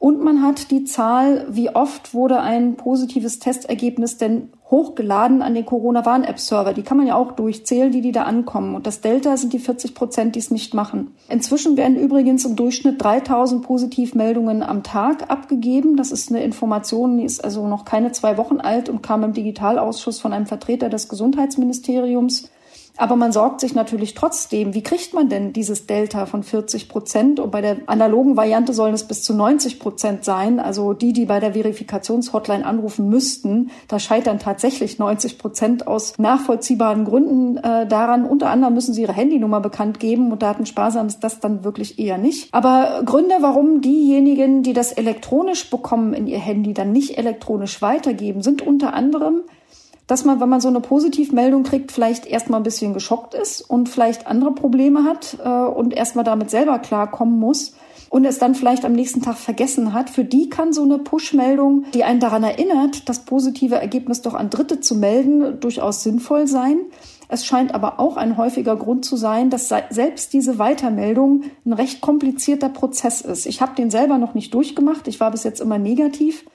und 0.00 0.22
man 0.22 0.42
hat 0.42 0.70
die 0.70 0.84
Zahl, 0.84 1.46
wie 1.50 1.70
oft 1.74 2.14
wurde 2.14 2.40
ein 2.40 2.76
positives 2.76 3.40
Testergebnis 3.40 4.16
denn 4.16 4.50
hochgeladen 4.70 5.42
an 5.42 5.54
den 5.54 5.66
Corona-Warn-App-Server. 5.66 6.72
Die 6.72 6.82
kann 6.82 6.98
man 6.98 7.06
ja 7.08 7.16
auch 7.16 7.32
durchzählen, 7.32 7.90
die, 7.90 8.00
die 8.00 8.12
da 8.12 8.22
ankommen. 8.22 8.76
Und 8.76 8.86
das 8.86 9.00
Delta 9.00 9.36
sind 9.36 9.52
die 9.54 9.58
40 9.58 9.94
Prozent, 9.94 10.36
die 10.36 10.38
es 10.38 10.52
nicht 10.52 10.72
machen. 10.72 11.16
Inzwischen 11.28 11.76
werden 11.76 11.96
übrigens 11.96 12.44
im 12.44 12.54
Durchschnitt 12.54 13.02
3000 13.02 13.64
Positivmeldungen 13.64 14.62
am 14.62 14.84
Tag 14.84 15.30
abgegeben. 15.30 15.96
Das 15.96 16.12
ist 16.12 16.30
eine 16.30 16.44
Information, 16.44 17.18
die 17.18 17.24
ist 17.24 17.42
also 17.42 17.66
noch 17.66 17.84
keine 17.84 18.12
zwei 18.12 18.36
Wochen 18.36 18.60
alt 18.60 18.88
und 18.88 19.02
kam 19.02 19.24
im 19.24 19.32
Digitalausschuss 19.32 20.20
von 20.20 20.32
einem 20.32 20.46
Vertreter 20.46 20.90
des 20.90 21.08
Gesundheitsministeriums. 21.08 22.50
Aber 22.98 23.14
man 23.14 23.32
sorgt 23.32 23.60
sich 23.60 23.74
natürlich 23.74 24.14
trotzdem, 24.14 24.74
wie 24.74 24.82
kriegt 24.82 25.14
man 25.14 25.28
denn 25.28 25.52
dieses 25.52 25.86
Delta 25.86 26.26
von 26.26 26.42
40 26.42 26.88
Prozent? 26.88 27.40
Und 27.40 27.52
bei 27.52 27.60
der 27.60 27.76
analogen 27.86 28.36
Variante 28.36 28.74
sollen 28.74 28.92
es 28.92 29.04
bis 29.04 29.22
zu 29.22 29.34
90 29.34 29.78
Prozent 29.78 30.24
sein. 30.24 30.58
Also 30.58 30.92
die, 30.92 31.12
die 31.12 31.24
bei 31.24 31.38
der 31.38 31.52
Verifikationshotline 31.52 32.66
anrufen 32.66 33.08
müssten, 33.08 33.70
da 33.86 34.00
scheitern 34.00 34.40
tatsächlich 34.40 34.98
90 34.98 35.38
Prozent 35.38 35.86
aus 35.86 36.18
nachvollziehbaren 36.18 37.04
Gründen 37.04 37.56
äh, 37.58 37.86
daran. 37.86 38.24
Unter 38.24 38.50
anderem 38.50 38.74
müssen 38.74 38.92
sie 38.92 39.02
ihre 39.02 39.12
Handynummer 39.12 39.60
bekannt 39.60 40.00
geben 40.00 40.32
und 40.32 40.42
datensparsam 40.42 41.06
ist 41.06 41.20
das 41.20 41.38
dann 41.38 41.62
wirklich 41.62 42.00
eher 42.00 42.18
nicht. 42.18 42.52
Aber 42.52 43.02
Gründe, 43.04 43.36
warum 43.40 43.80
diejenigen, 43.80 44.64
die 44.64 44.72
das 44.72 44.90
elektronisch 44.90 45.70
bekommen 45.70 46.14
in 46.14 46.26
ihr 46.26 46.40
Handy, 46.40 46.74
dann 46.74 46.90
nicht 46.90 47.16
elektronisch 47.16 47.80
weitergeben, 47.80 48.42
sind 48.42 48.60
unter 48.60 48.92
anderem 48.92 49.42
dass 50.08 50.24
man, 50.24 50.40
wenn 50.40 50.48
man 50.48 50.60
so 50.60 50.68
eine 50.68 50.80
Positivmeldung 50.80 51.62
kriegt, 51.62 51.92
vielleicht 51.92 52.26
erstmal 52.26 52.58
ein 52.58 52.64
bisschen 52.64 52.94
geschockt 52.94 53.34
ist 53.34 53.60
und 53.60 53.88
vielleicht 53.88 54.26
andere 54.26 54.52
Probleme 54.52 55.04
hat 55.04 55.36
äh, 55.44 55.48
und 55.48 55.94
erstmal 55.94 56.24
damit 56.24 56.50
selber 56.50 56.80
klarkommen 56.80 57.38
muss 57.38 57.74
und 58.10 58.24
es 58.24 58.38
dann 58.38 58.54
vielleicht 58.54 58.86
am 58.86 58.92
nächsten 58.92 59.22
Tag 59.22 59.36
vergessen 59.36 59.92
hat. 59.92 60.08
Für 60.08 60.24
die 60.24 60.48
kann 60.48 60.72
so 60.72 60.82
eine 60.82 60.98
Push-Meldung, 60.98 61.84
die 61.92 62.04
einen 62.04 62.20
daran 62.20 62.42
erinnert, 62.42 63.08
das 63.08 63.20
positive 63.20 63.76
Ergebnis 63.76 64.22
doch 64.22 64.34
an 64.34 64.48
Dritte 64.50 64.80
zu 64.80 64.94
melden, 64.94 65.60
durchaus 65.60 66.02
sinnvoll 66.02 66.46
sein. 66.46 66.78
Es 67.28 67.44
scheint 67.44 67.74
aber 67.74 68.00
auch 68.00 68.16
ein 68.16 68.38
häufiger 68.38 68.76
Grund 68.76 69.04
zu 69.04 69.16
sein, 69.16 69.50
dass 69.50 69.68
selbst 69.68 70.32
diese 70.32 70.58
Weitermeldung 70.58 71.42
ein 71.66 71.74
recht 71.74 72.00
komplizierter 72.00 72.70
Prozess 72.70 73.20
ist. 73.20 73.44
Ich 73.44 73.60
habe 73.60 73.74
den 73.74 73.90
selber 73.90 74.16
noch 74.16 74.32
nicht 74.32 74.54
durchgemacht. 74.54 75.06
Ich 75.06 75.20
war 75.20 75.30
bis 75.30 75.44
jetzt 75.44 75.60
immer 75.60 75.76
negativ. 75.76 76.46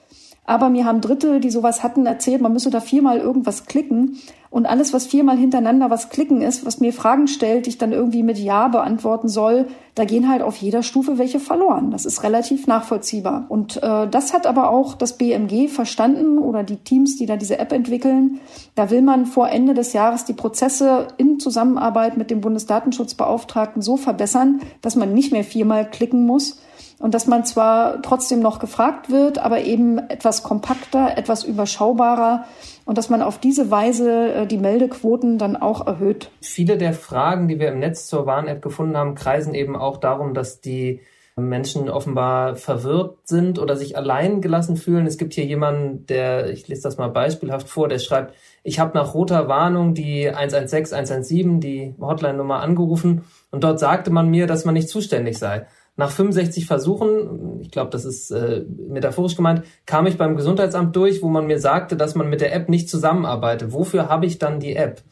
Aber 0.45 0.69
mir 0.69 0.85
haben 0.85 0.99
Dritte, 0.99 1.39
die 1.39 1.49
sowas 1.49 1.83
hatten, 1.83 2.05
erzählt, 2.05 2.41
man 2.41 2.51
müsse 2.51 2.69
da 2.69 2.81
viermal 2.81 3.19
irgendwas 3.19 3.65
klicken. 3.65 4.17
Und 4.49 4.67
alles, 4.67 4.93
was 4.93 5.07
viermal 5.07 5.37
hintereinander 5.37 5.89
was 5.89 6.09
klicken 6.09 6.41
ist, 6.41 6.63
was 6.63 6.79
mir 6.79 6.93
Fragen 6.93 7.27
stellt, 7.27 7.65
die 7.65 7.71
ich 7.71 7.77
dann 7.79 7.91
irgendwie 7.91 8.21
mit 8.21 8.37
Ja 8.37 8.67
beantworten 8.67 9.27
soll, 9.27 9.67
da 9.95 10.05
gehen 10.05 10.29
halt 10.29 10.43
auf 10.43 10.57
jeder 10.57 10.83
Stufe 10.83 11.17
welche 11.17 11.39
verloren. 11.39 11.89
Das 11.89 12.05
ist 12.05 12.21
relativ 12.21 12.67
nachvollziehbar. 12.67 13.45
Und 13.49 13.81
äh, 13.81 14.07
das 14.07 14.33
hat 14.33 14.45
aber 14.45 14.69
auch 14.69 14.93
das 14.93 15.17
BMG 15.17 15.69
verstanden 15.69 16.37
oder 16.37 16.61
die 16.61 16.77
Teams, 16.77 17.15
die 17.15 17.25
da 17.25 17.35
diese 17.35 17.57
App 17.57 17.71
entwickeln. 17.71 18.41
Da 18.75 18.91
will 18.91 19.01
man 19.01 19.25
vor 19.25 19.49
Ende 19.49 19.73
des 19.73 19.93
Jahres 19.93 20.25
die 20.25 20.33
Prozesse 20.33 21.07
in 21.17 21.39
Zusammenarbeit 21.39 22.17
mit 22.17 22.29
dem 22.29 22.41
Bundesdatenschutzbeauftragten 22.41 23.81
so 23.81 23.97
verbessern, 23.97 24.61
dass 24.81 24.95
man 24.95 25.13
nicht 25.13 25.31
mehr 25.31 25.45
viermal 25.45 25.89
klicken 25.89 26.27
muss 26.27 26.59
und 26.99 27.13
dass 27.13 27.27
man 27.27 27.45
zwar 27.45 28.01
trotzdem 28.01 28.39
noch 28.39 28.59
gefragt 28.59 29.09
wird, 29.09 29.37
aber 29.37 29.61
eben 29.61 29.97
etwas 29.97 30.43
kompakter, 30.43 31.17
etwas 31.17 31.43
überschaubarer 31.43 32.45
und 32.85 32.97
dass 32.97 33.09
man 33.09 33.21
auf 33.21 33.37
diese 33.37 33.71
Weise 33.71 34.33
äh, 34.33 34.47
die 34.47 34.57
Meldequoten 34.57 35.37
dann 35.37 35.55
auch 35.55 35.85
erhöht. 35.85 36.29
Viele 36.41 36.77
der 36.77 36.93
Fragen, 36.93 37.47
die 37.47 37.59
wir 37.59 37.69
im 37.69 37.79
Netz 37.79 38.07
zur 38.07 38.25
Warn-App 38.25 38.61
gefunden 38.61 38.97
haben, 38.97 39.15
kreisen 39.15 39.53
eben 39.53 39.75
auch 39.75 39.97
darum, 39.97 40.33
dass 40.33 40.61
die 40.61 41.01
Menschen 41.35 41.89
offenbar 41.89 42.55
verwirrt 42.55 43.17
sind 43.23 43.57
oder 43.57 43.75
sich 43.75 43.97
allein 43.97 44.39
gelassen 44.39 44.77
fühlen. 44.77 45.07
Es 45.07 45.17
gibt 45.17 45.33
hier 45.33 45.45
jemanden, 45.45 46.05
der, 46.05 46.51
ich 46.51 46.67
lese 46.67 46.83
das 46.83 46.97
mal 46.97 47.09
beispielhaft 47.09 47.67
vor, 47.67 47.87
der 47.87 47.97
schreibt, 47.97 48.35
ich 48.61 48.79
habe 48.79 48.95
nach 48.95 49.15
roter 49.15 49.47
Warnung 49.47 49.95
die 49.95 50.29
116, 50.29 50.95
117, 50.95 51.59
die 51.59 51.95
Hotline-Nummer 51.99 52.59
angerufen 52.59 53.23
und 53.49 53.63
dort 53.63 53.79
sagte 53.79 54.11
man 54.11 54.29
mir, 54.29 54.45
dass 54.45 54.65
man 54.65 54.75
nicht 54.75 54.89
zuständig 54.89 55.39
sei. 55.39 55.65
Nach 55.95 56.09
65 56.09 56.65
Versuchen, 56.65 57.59
ich 57.61 57.69
glaube, 57.69 57.91
das 57.91 58.03
ist 58.03 58.31
äh, 58.31 58.65
metaphorisch 58.89 59.35
gemeint, 59.35 59.63
kam 59.85 60.07
ich 60.07 60.17
beim 60.17 60.35
Gesundheitsamt 60.35 60.95
durch, 60.95 61.21
wo 61.21 61.27
man 61.27 61.45
mir 61.45 61.59
sagte, 61.59 61.95
dass 61.95 62.15
man 62.15 62.29
mit 62.29 62.41
der 62.41 62.53
App 62.53 62.67
nicht 62.67 62.89
zusammenarbeitet. 62.89 63.73
Wofür 63.73 64.09
habe 64.09 64.25
ich 64.25 64.39
dann 64.39 64.59
die 64.59 64.75
App? 64.75 65.03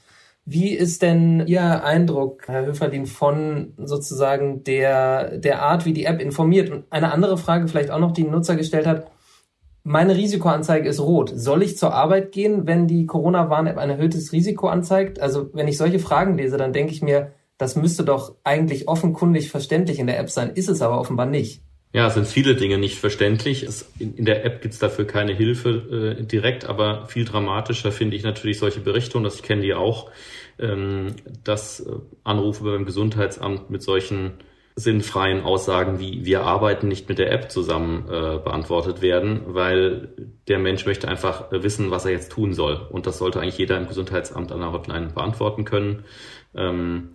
Wie 0.44 0.74
ist 0.74 1.04
denn 1.04 1.46
Ihr 1.46 1.84
Eindruck, 1.84 2.48
Herr 2.48 2.66
Höferlin, 2.66 3.06
von 3.06 3.74
sozusagen 3.78 4.64
der, 4.64 5.38
der 5.38 5.62
Art, 5.62 5.86
wie 5.86 5.94
die 5.94 6.06
App 6.06 6.20
informiert? 6.20 6.72
Und 6.72 6.86
eine 6.90 7.12
andere 7.12 7.38
Frage 7.38 7.68
vielleicht 7.68 7.92
auch 7.92 8.00
noch, 8.00 8.12
die 8.12 8.24
ein 8.24 8.32
Nutzer 8.32 8.56
gestellt 8.56 8.88
hat. 8.88 9.12
Meine 9.84 10.16
Risikoanzeige 10.16 10.90
ist 10.90 11.00
rot. 11.00 11.32
Soll 11.36 11.62
ich 11.62 11.78
zur 11.78 11.94
Arbeit 11.94 12.32
gehen, 12.32 12.66
wenn 12.66 12.88
die 12.88 13.06
Corona-Warn-App 13.06 13.78
ein 13.78 13.92
erhöhtes 13.92 14.32
Risiko 14.32 14.68
anzeigt? 14.68 15.20
Also 15.20 15.52
wenn 15.54 15.68
ich 15.68 15.78
solche 15.78 16.00
Fragen 16.00 16.38
lese, 16.38 16.58
dann 16.58 16.74
denke 16.74 16.92
ich 16.92 17.04
mir, 17.04 17.34
das 17.62 17.76
müsste 17.76 18.04
doch 18.04 18.36
eigentlich 18.44 18.88
offenkundig 18.88 19.52
verständlich 19.52 20.00
in 20.00 20.08
der 20.08 20.20
App 20.20 20.32
sein, 20.32 20.50
ist 20.50 20.68
es 20.68 20.82
aber 20.82 21.00
offenbar 21.00 21.28
nicht. 21.28 21.62
Ja, 21.94 22.08
es 22.08 22.16
sind 22.16 22.26
viele 22.26 22.56
Dinge 22.56 22.78
nicht 22.78 22.98
verständlich. 22.98 23.64
Es, 23.64 23.92
in, 24.00 24.16
in, 24.16 24.26
der 24.26 24.46
App 24.46 24.62
gibt's 24.62 24.80
dafür 24.80 25.06
keine 25.06 25.34
Hilfe 25.34 26.18
äh, 26.20 26.24
direkt, 26.24 26.66
aber 26.66 27.06
viel 27.06 27.26
dramatischer 27.26 27.92
finde 27.92 28.16
ich 28.16 28.24
natürlich 28.24 28.58
solche 28.60 28.80
Berichte, 28.80 29.18
und 29.18 29.26
das 29.26 29.36
ich 29.36 29.44
kenne 29.44 29.62
die 29.62 29.74
auch, 29.74 30.10
ähm, 30.58 31.16
dass 31.44 31.82
äh, 31.82 31.92
Anrufe 32.24 32.64
beim 32.64 32.86
Gesundheitsamt 32.86 33.70
mit 33.70 33.84
solchen 33.84 34.34
sinnfreien 34.76 35.42
Aussagen 35.44 36.00
wie 36.00 36.26
wir 36.26 36.44
arbeiten 36.44 36.88
nicht 36.88 37.10
mit 37.10 37.20
der 37.20 37.32
App 37.32 37.52
zusammen 37.52 38.06
äh, 38.08 38.40
beantwortet 38.40 39.02
werden, 39.02 39.42
weil 39.48 40.14
der 40.48 40.60
Mensch 40.60 40.86
möchte 40.86 41.10
einfach 41.10 41.52
äh, 41.52 41.62
wissen, 41.62 41.92
was 41.92 42.06
er 42.06 42.12
jetzt 42.12 42.32
tun 42.32 42.54
soll. 42.54 42.88
Und 42.90 43.06
das 43.06 43.18
sollte 43.18 43.42
eigentlich 43.42 43.58
jeder 43.58 43.78
im 43.78 43.88
Gesundheitsamt 43.88 44.52
an 44.52 44.62
der 44.62 44.72
Hotline 44.72 45.08
beantworten 45.08 45.66
können. 45.66 46.06
Ähm, 46.56 47.10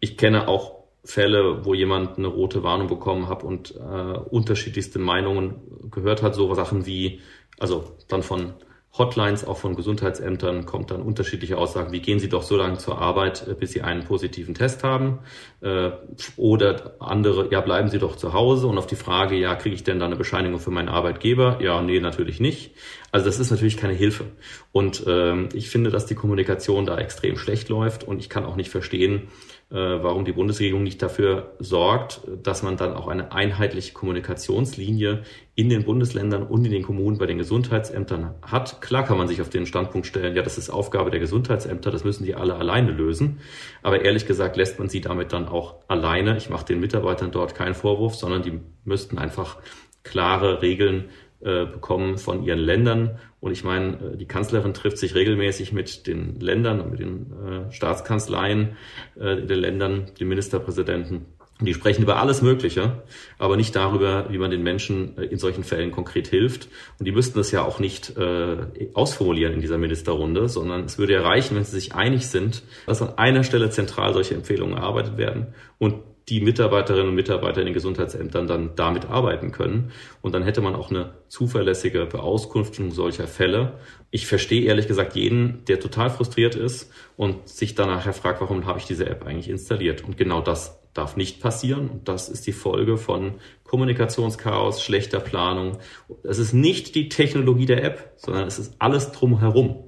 ich 0.00 0.16
kenne 0.16 0.48
auch 0.48 0.80
Fälle, 1.04 1.64
wo 1.64 1.74
jemand 1.74 2.18
eine 2.18 2.26
rote 2.26 2.62
Warnung 2.62 2.88
bekommen 2.88 3.28
hat 3.28 3.42
und 3.42 3.74
äh, 3.74 3.78
unterschiedlichste 3.78 4.98
Meinungen 4.98 5.90
gehört 5.90 6.22
hat, 6.22 6.34
so 6.34 6.52
Sachen 6.54 6.84
wie, 6.84 7.20
also 7.58 7.96
dann 8.08 8.22
von 8.22 8.54
Hotlines, 8.98 9.46
auch 9.46 9.56
von 9.56 9.76
Gesundheitsämtern 9.76 10.66
kommt 10.66 10.90
dann 10.90 11.00
unterschiedliche 11.00 11.56
Aussagen, 11.56 11.92
wie 11.92 12.00
gehen 12.00 12.18
Sie 12.18 12.28
doch 12.28 12.42
so 12.42 12.56
lange 12.56 12.76
zur 12.78 12.98
Arbeit, 12.98 13.46
äh, 13.46 13.54
bis 13.54 13.70
Sie 13.70 13.82
einen 13.82 14.04
positiven 14.04 14.54
Test 14.54 14.82
haben. 14.82 15.20
Äh, 15.60 15.92
oder 16.36 16.96
andere, 16.98 17.48
ja, 17.52 17.60
bleiben 17.60 17.88
Sie 17.88 17.98
doch 17.98 18.16
zu 18.16 18.32
Hause. 18.32 18.66
Und 18.66 18.78
auf 18.78 18.88
die 18.88 18.96
Frage, 18.96 19.36
ja, 19.36 19.54
kriege 19.54 19.76
ich 19.76 19.84
denn 19.84 20.00
da 20.00 20.06
eine 20.06 20.16
Bescheinigung 20.16 20.58
für 20.58 20.72
meinen 20.72 20.88
Arbeitgeber? 20.88 21.60
Ja, 21.62 21.80
nee, 21.82 22.00
natürlich 22.00 22.40
nicht. 22.40 22.72
Also 23.12 23.26
das 23.26 23.38
ist 23.38 23.50
natürlich 23.50 23.76
keine 23.76 23.94
Hilfe. 23.94 24.24
Und 24.72 25.04
ähm, 25.06 25.50
ich 25.52 25.70
finde, 25.70 25.90
dass 25.90 26.06
die 26.06 26.16
Kommunikation 26.16 26.84
da 26.84 26.98
extrem 26.98 27.36
schlecht 27.36 27.68
läuft 27.68 28.02
und 28.02 28.18
ich 28.18 28.28
kann 28.28 28.44
auch 28.44 28.56
nicht 28.56 28.70
verstehen, 28.70 29.28
warum 29.70 30.24
die 30.24 30.32
Bundesregierung 30.32 30.82
nicht 30.82 31.00
dafür 31.00 31.54
sorgt, 31.60 32.22
dass 32.42 32.64
man 32.64 32.76
dann 32.76 32.94
auch 32.94 33.06
eine 33.06 33.30
einheitliche 33.30 33.92
Kommunikationslinie 33.92 35.22
in 35.54 35.68
den 35.68 35.84
Bundesländern 35.84 36.42
und 36.42 36.64
in 36.64 36.72
den 36.72 36.82
Kommunen 36.82 37.18
bei 37.18 37.26
den 37.26 37.38
Gesundheitsämtern 37.38 38.34
hat. 38.42 38.80
Klar 38.80 39.04
kann 39.04 39.16
man 39.16 39.28
sich 39.28 39.40
auf 39.40 39.48
den 39.48 39.66
Standpunkt 39.66 40.08
stellen, 40.08 40.34
ja, 40.34 40.42
das 40.42 40.58
ist 40.58 40.70
Aufgabe 40.70 41.12
der 41.12 41.20
Gesundheitsämter, 41.20 41.92
das 41.92 42.02
müssen 42.02 42.24
die 42.24 42.34
alle 42.34 42.56
alleine 42.56 42.90
lösen. 42.90 43.38
Aber 43.82 44.04
ehrlich 44.04 44.26
gesagt 44.26 44.56
lässt 44.56 44.80
man 44.80 44.88
sie 44.88 45.00
damit 45.00 45.32
dann 45.32 45.46
auch 45.46 45.76
alleine. 45.86 46.36
Ich 46.36 46.50
mache 46.50 46.66
den 46.66 46.80
Mitarbeitern 46.80 47.30
dort 47.30 47.54
keinen 47.54 47.74
Vorwurf, 47.74 48.16
sondern 48.16 48.42
die 48.42 48.58
müssten 48.84 49.18
einfach 49.18 49.58
klare 50.02 50.62
Regeln 50.62 51.10
äh, 51.42 51.64
bekommen 51.64 52.18
von 52.18 52.42
ihren 52.44 52.58
Ländern. 52.58 53.18
Und 53.40 53.52
ich 53.52 53.64
meine, 53.64 53.94
äh, 53.94 54.16
die 54.16 54.26
Kanzlerin 54.26 54.74
trifft 54.74 54.98
sich 54.98 55.14
regelmäßig 55.14 55.72
mit 55.72 56.06
den 56.06 56.38
Ländern 56.38 56.80
und 56.80 56.90
mit 56.90 57.00
den 57.00 57.32
äh, 57.32 57.72
Staatskanzleien 57.72 58.76
äh, 59.18 59.36
der 59.36 59.56
Ländern, 59.56 60.10
den 60.18 60.28
Ministerpräsidenten. 60.28 61.26
Die 61.62 61.74
sprechen 61.74 62.02
über 62.02 62.16
alles 62.16 62.40
Mögliche, 62.40 63.02
aber 63.38 63.56
nicht 63.56 63.76
darüber, 63.76 64.26
wie 64.30 64.38
man 64.38 64.50
den 64.50 64.62
Menschen 64.62 65.16
in 65.18 65.38
solchen 65.38 65.62
Fällen 65.62 65.90
konkret 65.90 66.26
hilft. 66.26 66.68
Und 66.98 67.06
die 67.06 67.12
müssten 67.12 67.38
das 67.38 67.50
ja 67.50 67.62
auch 67.62 67.78
nicht 67.78 68.16
äh, 68.16 68.56
ausformulieren 68.94 69.54
in 69.54 69.60
dieser 69.60 69.76
Ministerrunde, 69.76 70.48
sondern 70.48 70.84
es 70.84 70.98
würde 70.98 71.14
ja 71.14 71.22
reichen, 71.22 71.56
wenn 71.56 71.64
sie 71.64 71.72
sich 71.72 71.94
einig 71.94 72.28
sind, 72.28 72.62
dass 72.86 73.02
an 73.02 73.18
einer 73.18 73.44
Stelle 73.44 73.68
zentral 73.68 74.14
solche 74.14 74.34
Empfehlungen 74.34 74.76
erarbeitet 74.78 75.18
werden 75.18 75.48
und 75.78 75.96
die 76.30 76.40
Mitarbeiterinnen 76.40 77.08
und 77.08 77.14
Mitarbeiter 77.16 77.60
in 77.60 77.66
den 77.66 77.74
Gesundheitsämtern 77.74 78.46
dann 78.46 78.76
damit 78.76 79.06
arbeiten 79.06 79.50
können. 79.50 79.90
Und 80.22 80.32
dann 80.32 80.44
hätte 80.44 80.60
man 80.60 80.76
auch 80.76 80.90
eine 80.90 81.14
zuverlässige 81.26 82.06
Beauskunftung 82.06 82.92
solcher 82.92 83.26
Fälle. 83.26 83.80
Ich 84.12 84.28
verstehe 84.28 84.62
ehrlich 84.62 84.86
gesagt 84.86 85.16
jeden, 85.16 85.64
der 85.66 85.80
total 85.80 86.08
frustriert 86.08 86.54
ist 86.54 86.92
und 87.16 87.48
sich 87.48 87.74
dann 87.74 87.88
nachher 87.88 88.12
fragt, 88.12 88.40
warum 88.40 88.64
habe 88.64 88.78
ich 88.78 88.84
diese 88.84 89.06
App 89.06 89.26
eigentlich 89.26 89.50
installiert? 89.50 90.04
Und 90.04 90.16
genau 90.16 90.40
das 90.40 90.80
darf 90.94 91.16
nicht 91.16 91.40
passieren. 91.40 91.90
Und 91.90 92.08
das 92.08 92.28
ist 92.28 92.46
die 92.46 92.52
Folge 92.52 92.96
von 92.96 93.34
Kommunikationschaos, 93.64 94.84
schlechter 94.84 95.20
Planung. 95.20 95.78
Es 96.22 96.38
ist 96.38 96.52
nicht 96.52 96.94
die 96.94 97.08
Technologie 97.08 97.66
der 97.66 97.82
App, 97.82 98.12
sondern 98.16 98.46
es 98.46 98.60
ist 98.60 98.76
alles 98.78 99.10
drumherum. 99.10 99.84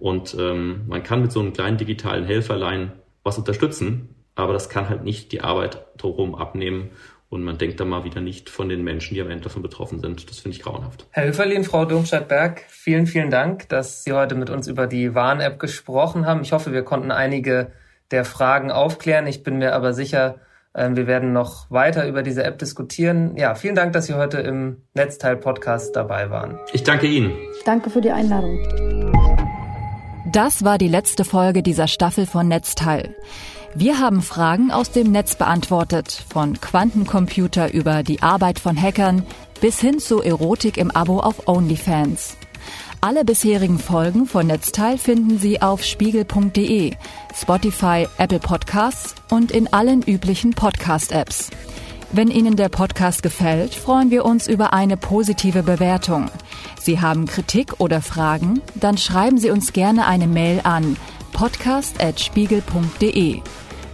Und 0.00 0.34
ähm, 0.38 0.84
man 0.88 1.02
kann 1.02 1.20
mit 1.20 1.30
so 1.30 1.40
einem 1.40 1.52
kleinen 1.52 1.76
digitalen 1.76 2.24
Helferlein 2.24 2.92
was 3.22 3.38
unterstützen, 3.38 4.13
aber 4.34 4.52
das 4.52 4.68
kann 4.68 4.88
halt 4.88 5.04
nicht 5.04 5.32
die 5.32 5.40
Arbeit 5.40 5.84
drumherum 5.96 6.34
abnehmen. 6.34 6.90
Und 7.30 7.42
man 7.42 7.58
denkt 7.58 7.80
da 7.80 7.84
mal 7.84 8.04
wieder 8.04 8.20
nicht 8.20 8.48
von 8.48 8.68
den 8.68 8.84
Menschen, 8.84 9.14
die 9.14 9.20
am 9.20 9.28
Ende 9.28 9.44
davon 9.44 9.62
betroffen 9.62 9.98
sind. 9.98 10.30
Das 10.30 10.38
finde 10.38 10.56
ich 10.56 10.62
grauenhaft. 10.62 11.06
Herr 11.10 11.26
Höferlin, 11.26 11.64
Frau 11.64 11.84
Domstadt-Berg, 11.84 12.64
vielen, 12.68 13.06
vielen 13.06 13.30
Dank, 13.30 13.68
dass 13.70 14.04
Sie 14.04 14.12
heute 14.12 14.36
mit 14.36 14.50
uns 14.50 14.68
über 14.68 14.86
die 14.86 15.16
Warn-App 15.16 15.58
gesprochen 15.58 16.26
haben. 16.26 16.42
Ich 16.42 16.52
hoffe, 16.52 16.72
wir 16.72 16.82
konnten 16.82 17.10
einige 17.10 17.72
der 18.12 18.24
Fragen 18.24 18.70
aufklären. 18.70 19.26
Ich 19.26 19.42
bin 19.42 19.58
mir 19.58 19.74
aber 19.74 19.94
sicher, 19.94 20.36
ähm, 20.76 20.96
wir 20.96 21.06
werden 21.06 21.32
noch 21.32 21.70
weiter 21.70 22.06
über 22.06 22.22
diese 22.22 22.44
App 22.44 22.58
diskutieren. 22.58 23.36
Ja, 23.36 23.54
vielen 23.54 23.74
Dank, 23.74 23.92
dass 23.92 24.06
Sie 24.06 24.14
heute 24.14 24.38
im 24.38 24.82
Netzteil-Podcast 24.94 25.96
dabei 25.96 26.30
waren. 26.30 26.58
Ich 26.72 26.82
danke 26.82 27.06
Ihnen. 27.06 27.32
Danke 27.64 27.90
für 27.90 28.00
die 28.00 28.10
Einladung. 28.10 28.60
Das 30.30 30.64
war 30.64 30.78
die 30.78 30.88
letzte 30.88 31.24
Folge 31.24 31.62
dieser 31.62 31.86
Staffel 31.86 32.26
von 32.26 32.48
Netzteil. 32.48 33.14
Wir 33.76 33.98
haben 33.98 34.22
Fragen 34.22 34.70
aus 34.70 34.92
dem 34.92 35.10
Netz 35.10 35.34
beantwortet, 35.34 36.22
von 36.32 36.60
Quantencomputer 36.60 37.74
über 37.74 38.04
die 38.04 38.22
Arbeit 38.22 38.60
von 38.60 38.80
Hackern 38.80 39.26
bis 39.60 39.80
hin 39.80 39.98
zu 39.98 40.22
Erotik 40.22 40.76
im 40.76 40.92
Abo 40.92 41.18
auf 41.18 41.48
OnlyFans. 41.48 42.36
Alle 43.00 43.24
bisherigen 43.24 43.80
Folgen 43.80 44.26
von 44.26 44.46
Netzteil 44.46 44.96
finden 44.96 45.40
Sie 45.40 45.60
auf 45.60 45.82
spiegel.de, 45.82 46.92
Spotify, 47.34 48.06
Apple 48.16 48.38
Podcasts 48.38 49.16
und 49.28 49.50
in 49.50 49.72
allen 49.72 50.02
üblichen 50.02 50.52
Podcast-Apps. 50.52 51.50
Wenn 52.12 52.30
Ihnen 52.30 52.54
der 52.54 52.68
Podcast 52.68 53.24
gefällt, 53.24 53.74
freuen 53.74 54.12
wir 54.12 54.24
uns 54.24 54.46
über 54.46 54.72
eine 54.72 54.96
positive 54.96 55.64
Bewertung. 55.64 56.30
Sie 56.80 57.00
haben 57.00 57.26
Kritik 57.26 57.80
oder 57.80 58.02
Fragen? 58.02 58.60
Dann 58.76 58.98
schreiben 58.98 59.38
Sie 59.38 59.50
uns 59.50 59.72
gerne 59.72 60.06
eine 60.06 60.28
Mail 60.28 60.60
an 60.62 60.96
podcast.spiegel.de. 61.32 63.42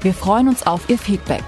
Wir 0.03 0.15
freuen 0.15 0.49
uns 0.49 0.67
auf 0.67 0.89
Ihr 0.89 0.99
Feedback. 0.99 1.45